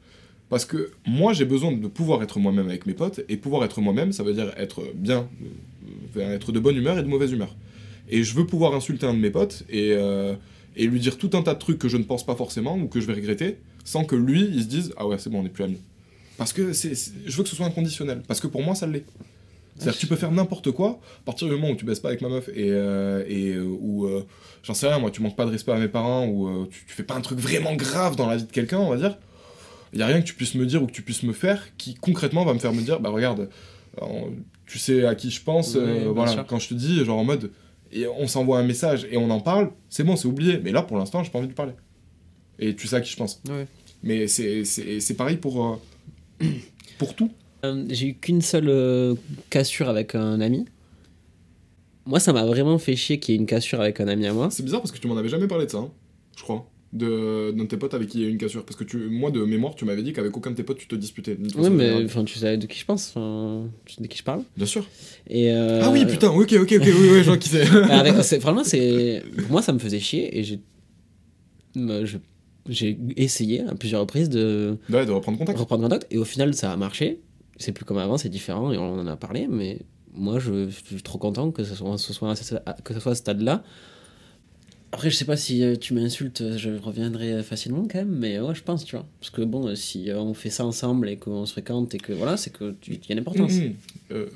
[0.49, 3.81] Parce que moi j'ai besoin de pouvoir être moi-même avec mes potes et pouvoir être
[3.81, 5.29] moi-même ça veut dire être bien,
[6.17, 7.57] euh, être de bonne humeur et de mauvaise humeur.
[8.09, 10.35] Et je veux pouvoir insulter un de mes potes et, euh,
[10.77, 12.87] et lui dire tout un tas de trucs que je ne pense pas forcément ou
[12.87, 15.43] que je vais regretter sans que lui il se dise ah ouais c'est bon on
[15.43, 15.81] n'est plus amis.
[16.39, 16.93] Parce que c'est,
[17.27, 18.23] je veux que ce soit inconditionnel.
[18.27, 19.05] Parce que pour moi ça l'est.
[19.77, 22.09] C'est-à-dire que tu peux faire n'importe quoi, à partir du moment où tu baisses pas
[22.09, 24.25] avec ma meuf et, euh, et euh, où, euh,
[24.63, 26.85] j'en sais rien, moi, tu manques pas de respect à mes parents ou euh, tu,
[26.87, 29.17] tu fais pas un truc vraiment grave dans la vie de quelqu'un, on va dire,
[29.95, 31.75] il y a rien que tu puisses me dire ou que tu puisses me faire
[31.79, 33.49] qui concrètement va me faire me dire, bah regarde,
[34.67, 36.47] tu sais à qui je pense, Oui, voilà, sûr.
[36.47, 37.51] quand je te dis, genre en mode,
[37.93, 40.83] et on s'envoie un message et on en parle, c'est bon, c'est oublié, mais là
[40.83, 41.73] pour l'instant, j'ai pas envie de parler.
[42.59, 43.41] Et tu sais à qui je pense.
[43.49, 43.67] Ouais.
[44.03, 45.81] Mais c'est- c'est c'est pareil pour,
[46.99, 47.31] pour tout.
[47.65, 49.15] Euh, j'ai eu qu'une seule euh,
[49.51, 50.65] cassure avec un ami.
[52.07, 54.33] Moi, ça m'a vraiment fait chier qu'il y ait une cassure avec un ami à
[54.33, 54.49] moi.
[54.51, 55.91] C'est bizarre parce que tu m'en avais jamais parlé de ça, hein,
[56.37, 56.69] je crois.
[56.93, 58.65] De, d'un de tes potes avec qui il y a eu une cassure.
[58.67, 60.89] Parce que tu, moi, de mémoire, tu m'avais dit qu'avec aucun de tes potes, tu
[60.89, 61.39] te disputais.
[61.57, 63.15] Oui, mais enfin, tu sais de qui je pense,
[63.87, 64.43] tu sais de qui je parle.
[64.57, 64.85] Bien sûr.
[65.31, 67.65] Et, euh, Ah oui, putain, ok, ok, ok, oui, oui, je vois qui c'est.
[67.71, 69.23] Bah, avec- c'est- Vraiment, c'est.
[69.43, 70.59] Pour moi, ça me faisait chier et j'ai.
[71.77, 72.19] me- je-
[72.69, 75.59] J'ai essayé à plusieurs reprises de ouais, de reprendre contact.
[75.59, 77.21] reprendre contact et au final, ça a marché.
[77.57, 79.81] C'est plus comme avant, c'est différent et on en a parlé, mais
[80.15, 82.13] moi, je, je suis trop content que ce soit, ce
[82.85, 83.63] que ce soit à ce stade-là.
[84.95, 88.55] Après, je sais pas si euh, tu m'insultes, je reviendrai facilement quand même, mais ouais,
[88.55, 89.07] je pense, tu vois.
[89.21, 91.99] Parce que bon, euh, si euh, on fait ça ensemble et qu'on se fréquente et
[91.99, 93.53] que voilà, c'est que tu- il y a une importance.
[93.55, 93.75] Mhm.
[94.13, 94.27] Euh,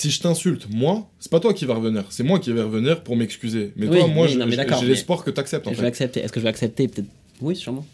[0.00, 3.02] si je t'insulte, moi, c'est pas toi qui va revenir, c'est moi qui vais revenir
[3.02, 3.72] pour m'excuser.
[3.76, 6.20] Mais Oui, toi, moi, oui, non, j'ai mais- l'espoir que t'acceptes je vais accepter.
[6.20, 7.08] Est-ce que je vais accepter Peut-être?
[7.40, 7.84] Oui, sûrement.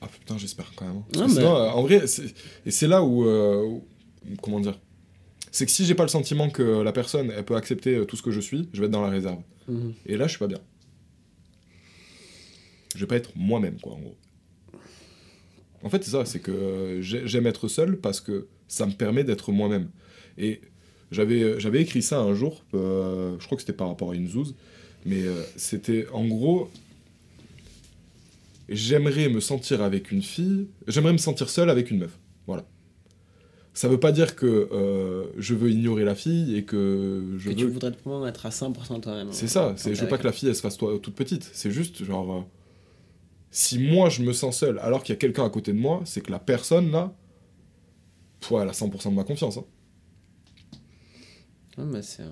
[0.00, 0.96] Ah putain, j'espère quand même.
[0.96, 1.04] hein.
[1.12, 2.02] Que mais- sinon, euh, en vrai,
[2.66, 3.84] et c'est là où, euh, où-
[4.42, 4.78] Comment dire
[5.52, 8.16] C'est que si j'ai pas le sentiment que la personne, elle peut accepter euh, tout
[8.16, 9.38] ce que je suis, je vais être dans la réserve.
[9.68, 9.94] Mhm.
[10.06, 10.58] Et là, je suis pas bien.
[12.94, 14.16] Je vais pas être moi-même, quoi, en gros.
[15.82, 19.24] En fait, c'est ça, c'est que j'ai- j'aime être seul parce que ça me permet
[19.24, 19.88] d'être moi-même.
[20.38, 20.60] Et
[21.10, 24.14] j'avais euh, j'avais écrit ça un jour, euh, je crois que c'était par rapport à
[24.14, 24.54] une zouze,
[25.06, 26.70] mais euh, c'était en gros,
[28.68, 32.18] j'aimerais me sentir avec une fille, j'aimerais me sentir seul avec une meuf.
[32.46, 32.64] Voilà.
[33.72, 37.48] Ça veut pas dire que euh, je veux ignorer la fille et que je que
[37.50, 39.28] veux tu voudrais vraiment être à 100% toi-même.
[39.32, 41.48] c'est ça, c'est, je veux pas que la fille elle se fasse toi, toute petite.
[41.52, 42.46] C'est juste genre.
[43.52, 46.02] si moi je me sens seul alors qu'il y a quelqu'un à côté de moi,
[46.04, 47.14] c'est que la personne là.
[48.40, 49.56] pff, elle a 100% de ma confiance.
[49.56, 49.64] hein.
[51.86, 52.30] Mais c'est un-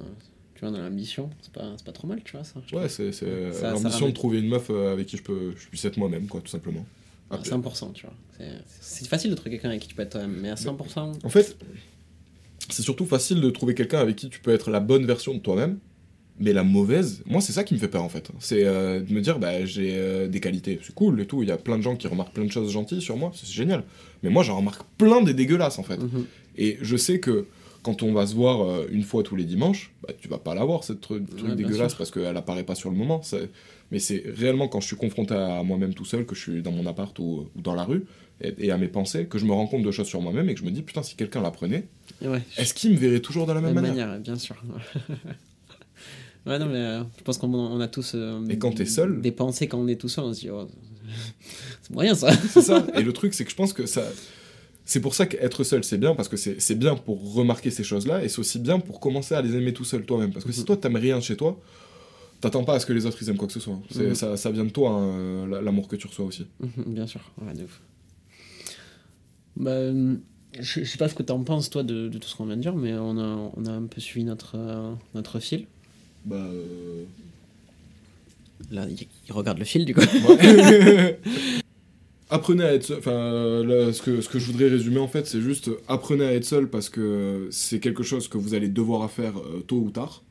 [0.55, 2.55] Tu vois, dans l'ambition, c'est pas, pas trop mal, tu vois, ça.
[2.73, 5.85] Ouais, c'est, l'ambition ramène- de trouver une meuf euh, avec qui je, peux, je puisse
[5.85, 6.85] être moi-même, quoi, tout simplement.
[7.31, 8.15] À Après- 100%, tu vois.
[8.81, 11.13] C'est- facile de trouver quelqu'un avec qui tu peux être toi-même, mais à 100%.
[11.23, 11.57] En fait,
[12.71, 15.39] c'est surtout facile de trouver quelqu'un avec qui tu peux être la bonne version de
[15.39, 15.79] toi-même,
[16.41, 18.29] mais la mauvaise, moi c'est ça qui me fait peur en fait.
[18.41, 21.49] C'est euh, de me dire, bah j'ai euh, des qualités, c'est cool et tout, il
[21.49, 23.85] y a plein de gens qui remarquent plein de choses gentilles sur moi, c'est génial.
[24.23, 25.99] Mais moi j'en remarque plein des dégueulasses en fait.
[25.99, 26.27] Mhm.
[26.57, 27.47] Et je sais que
[27.83, 30.55] quand on va se voir euh, une fois tous les dimanches, bah, tu vas pas
[30.55, 31.99] la voir cette truc, Ouais, dégueulasse sûr.
[31.99, 33.20] parce qu'elle apparaît pas sur le moment.
[33.91, 36.72] Mais c'est réellement quand je suis confronté à moi-même tout seul, que je suis dans
[36.72, 38.05] mon appart ou, ou dans la rue,
[38.41, 40.55] et, et à mes pensées, que je me rends compte de choses sur moi-même et
[40.55, 41.87] que je me dis, putain, si quelqu'un l'apprenait,
[42.22, 44.57] Et ouais, est-ce qu'il me verrait toujours de la même même manière, manière, bien sûr.
[46.47, 48.12] ouais, non, mais euh, je pense qu'on on a tous.
[48.14, 50.51] euh, Et quand t'es seul Des pensées quand on est tout seul, on se dit,
[50.51, 50.68] oh,
[51.83, 52.31] c'est moyen ça.
[52.33, 52.87] C'est ça.
[52.95, 54.03] Et le truc, c'est que je pense que ça.
[54.91, 58.24] C'est pour ça qu'être seul, c'est bien, parce que c'est bien pour remarquer ces choses-là,
[58.24, 60.32] et c'est aussi bien pour commencer à les aimer tout seul toi-même.
[60.32, 60.64] Parce que si Mhm.
[60.66, 61.61] toi, t'aimes rien chez toi,
[62.41, 63.78] t'attends pas à ce que les autres ils aiment quoi que ce soit.
[63.95, 64.14] Mhm.
[64.14, 66.47] ça, ça vient de toi, hein, l'amour que tu reçois aussi.
[66.61, 67.82] Mhm, Bien sûr, ouais, de ouf.
[69.57, 70.16] Bah, euh,
[70.59, 72.62] je, sais pas ce que t'en penses, toi, de, de tout ce qu'on vient de
[72.62, 75.66] dire, mais on a, on a un peu suivi notre, euh, notre fil.
[76.24, 76.36] Bah.
[76.36, 77.05] euh,
[78.70, 80.01] Là, il, il regarde le fil, du coup.
[80.01, 81.20] ouais.
[82.31, 82.99] apprenez à être seul.
[82.99, 85.81] Enfin, euh, là, ce, que, ce que je voudrais résumer en fait, c'est juste euh,
[85.89, 89.39] apprenez à être seul parce que c'est quelque chose que vous allez devoir à faire
[89.39, 90.22] euh, tôt ou tard.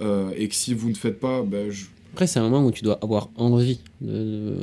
[0.00, 2.72] Euh, et que si vous ne faites pas, bah, je- Après, c'est un moment où
[2.72, 4.56] tu dois avoir envie de,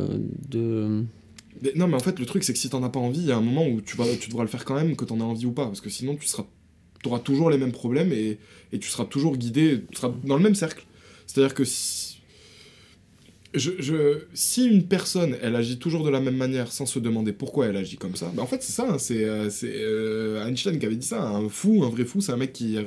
[0.50, 1.04] de,
[1.62, 3.28] Mais non, mais en fait, le truc, c'est que si t'en as pas envie, il
[3.28, 5.20] y a un moment où tu, vas, tu devras le faire quand même, que t'en
[5.22, 5.66] as envie ou pas.
[5.68, 6.46] Parce que sinon, tu seras,
[7.06, 8.40] auras toujours les mêmes problèmes et,
[8.74, 10.86] et tu seras toujours guidé, tu seras dans le même cercle.
[11.28, 12.11] C'est-à-dire que si,
[13.54, 17.34] je, je- si une personne, elle agit toujours de la même manière sans se demander
[17.34, 18.88] pourquoi elle agit comme ça, bah en fait, c'est ça.
[18.90, 21.22] hein, c'est euh, euh, Einstein qui avait dit ça.
[21.22, 22.78] Un fou, un vrai fou, c'est un mec qui,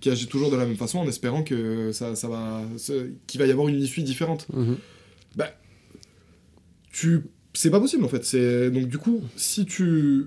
[0.00, 2.62] qui agit toujours de la même façon en espérant que ça, ça va,
[3.26, 4.76] qu'il va y avoir une issue différente Mhm.
[5.36, 5.50] bah,
[6.92, 7.22] tu
[7.54, 10.26] c'est pas possible en fait c'est donc du coup si tu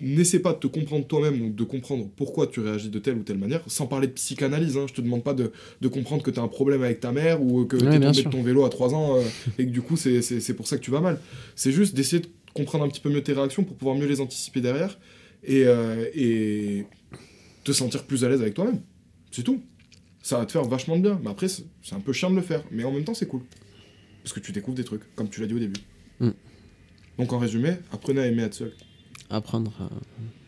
[0.00, 3.22] n'essaies pas de te comprendre toi-même ou de comprendre pourquoi tu réagis de telle ou
[3.22, 6.30] telle manière sans parler de psychanalyse hein, je te demande pas de, de comprendre que
[6.30, 8.42] tu as un problème avec ta mère ou que Ouais, tu es tombé de ton
[8.42, 9.22] vélo à 3 ans euh,
[9.58, 11.20] et que du coup c'est pour ça que tu vas mal.
[11.56, 14.20] C'est juste d'essayer de comprendre un petit peu mieux tes réactions pour pouvoir mieux les
[14.20, 14.98] anticiper derrière
[15.44, 16.84] et, euh, et
[17.64, 18.80] te sentir plus à l'aise avec toi-même.
[19.30, 19.60] C'est tout.
[20.22, 21.20] Ça va te faire vachement de bien.
[21.22, 22.62] Mais après c'est c'est un peu chiant de le faire.
[22.70, 23.42] Mais en même temps c'est cool.
[24.22, 25.80] Parce que tu découvres des trucs, comme tu l'as dit au début.
[26.20, 26.30] Mm.
[27.18, 28.72] Donc en résumé, apprenez à aimer être seul.
[29.30, 29.72] Apprendre.
[29.80, 29.88] à-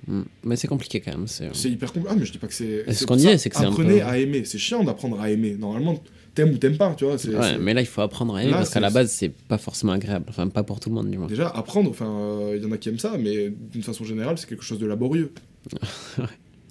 [0.07, 0.23] Mm.
[0.45, 1.27] Mais c'est compliqué quand même.
[1.29, 2.09] C'est C'est hyper compliqué.
[2.11, 2.91] Ah, mais je dis pas que c'est.
[2.93, 4.45] Ce qu'on ça, c'est que c'est un Apprenez peu- à aimer.
[4.47, 5.57] C'est chiant d'apprendre à aimer.
[5.59, 6.03] Normalement,
[6.35, 7.15] t'aimes ou t'aimes pas, tu vois.
[7.17, 9.59] Ouais, mais là, il faut apprendre à aimer Là, parce qu'à la base, c'est pas
[9.59, 10.25] forcément agréable.
[10.31, 11.27] Enfin, pas pour tout le monde, du moins.
[11.29, 14.49] Déjà, apprendre, enfin, il y en a qui aiment ça, mais d'une façon générale, c'est
[14.49, 15.33] quelque chose de laborieux.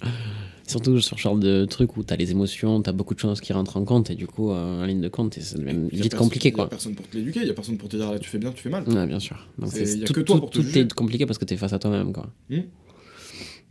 [0.70, 3.52] Surtout sur ce genre de truc où t'as les émotions, t'as beaucoup de choses qui
[3.52, 6.02] rentrent en compte et du coup, euh, en ligne de compte, et c'est même vite
[6.02, 8.10] personne- compliqué y a personne pour te l'éduquer, il y a personne pour te dire
[8.10, 8.88] là, tu fais bien, tu fais mal.
[8.88, 9.46] Ouais, bien sûr.
[9.58, 10.80] Donc C'est- y a tout, que toi tout- pour te tout juger.
[10.80, 12.30] est compliqué parce que t'es face à toi-même quoi.
[12.50, 12.68] Mais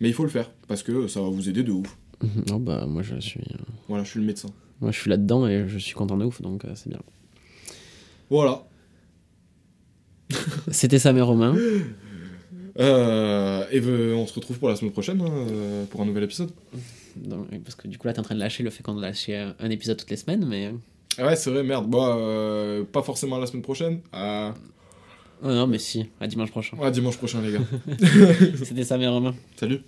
[0.07, 1.97] il faut le faire, parce que ça va vous aider de ouf.
[2.53, 3.55] Oh bah moi je suis, euh,
[3.87, 4.49] Voilà, je suis le médecin.
[4.81, 6.99] moi je suis là-dedans et je suis content de ouf donc euh, c'est bien.
[8.29, 8.65] Voilà.
[10.69, 11.55] C'était ça mes Romains.
[12.79, 16.23] Euh, et euh, on se retrouve pour la semaine prochaine, hein, euh, pour un nouvel
[16.23, 16.51] épisode.
[17.63, 19.69] Parce que du coup là t'es en train de lâcher le fait qu'on lâche un
[19.69, 20.67] épisode toutes les semaines mais.
[20.67, 20.71] euh,
[21.17, 21.93] Ah ouais, c'est vrai, merde.
[21.93, 23.99] Euh, pas forcément la semaine prochaine.
[24.13, 24.53] Ah,
[25.41, 26.77] Oh non mais si, à dimanche prochain.
[26.77, 27.59] ouais, dimanche prochain, les gars.
[28.63, 29.35] C'était ça mes Romains.
[29.57, 29.79] Salut.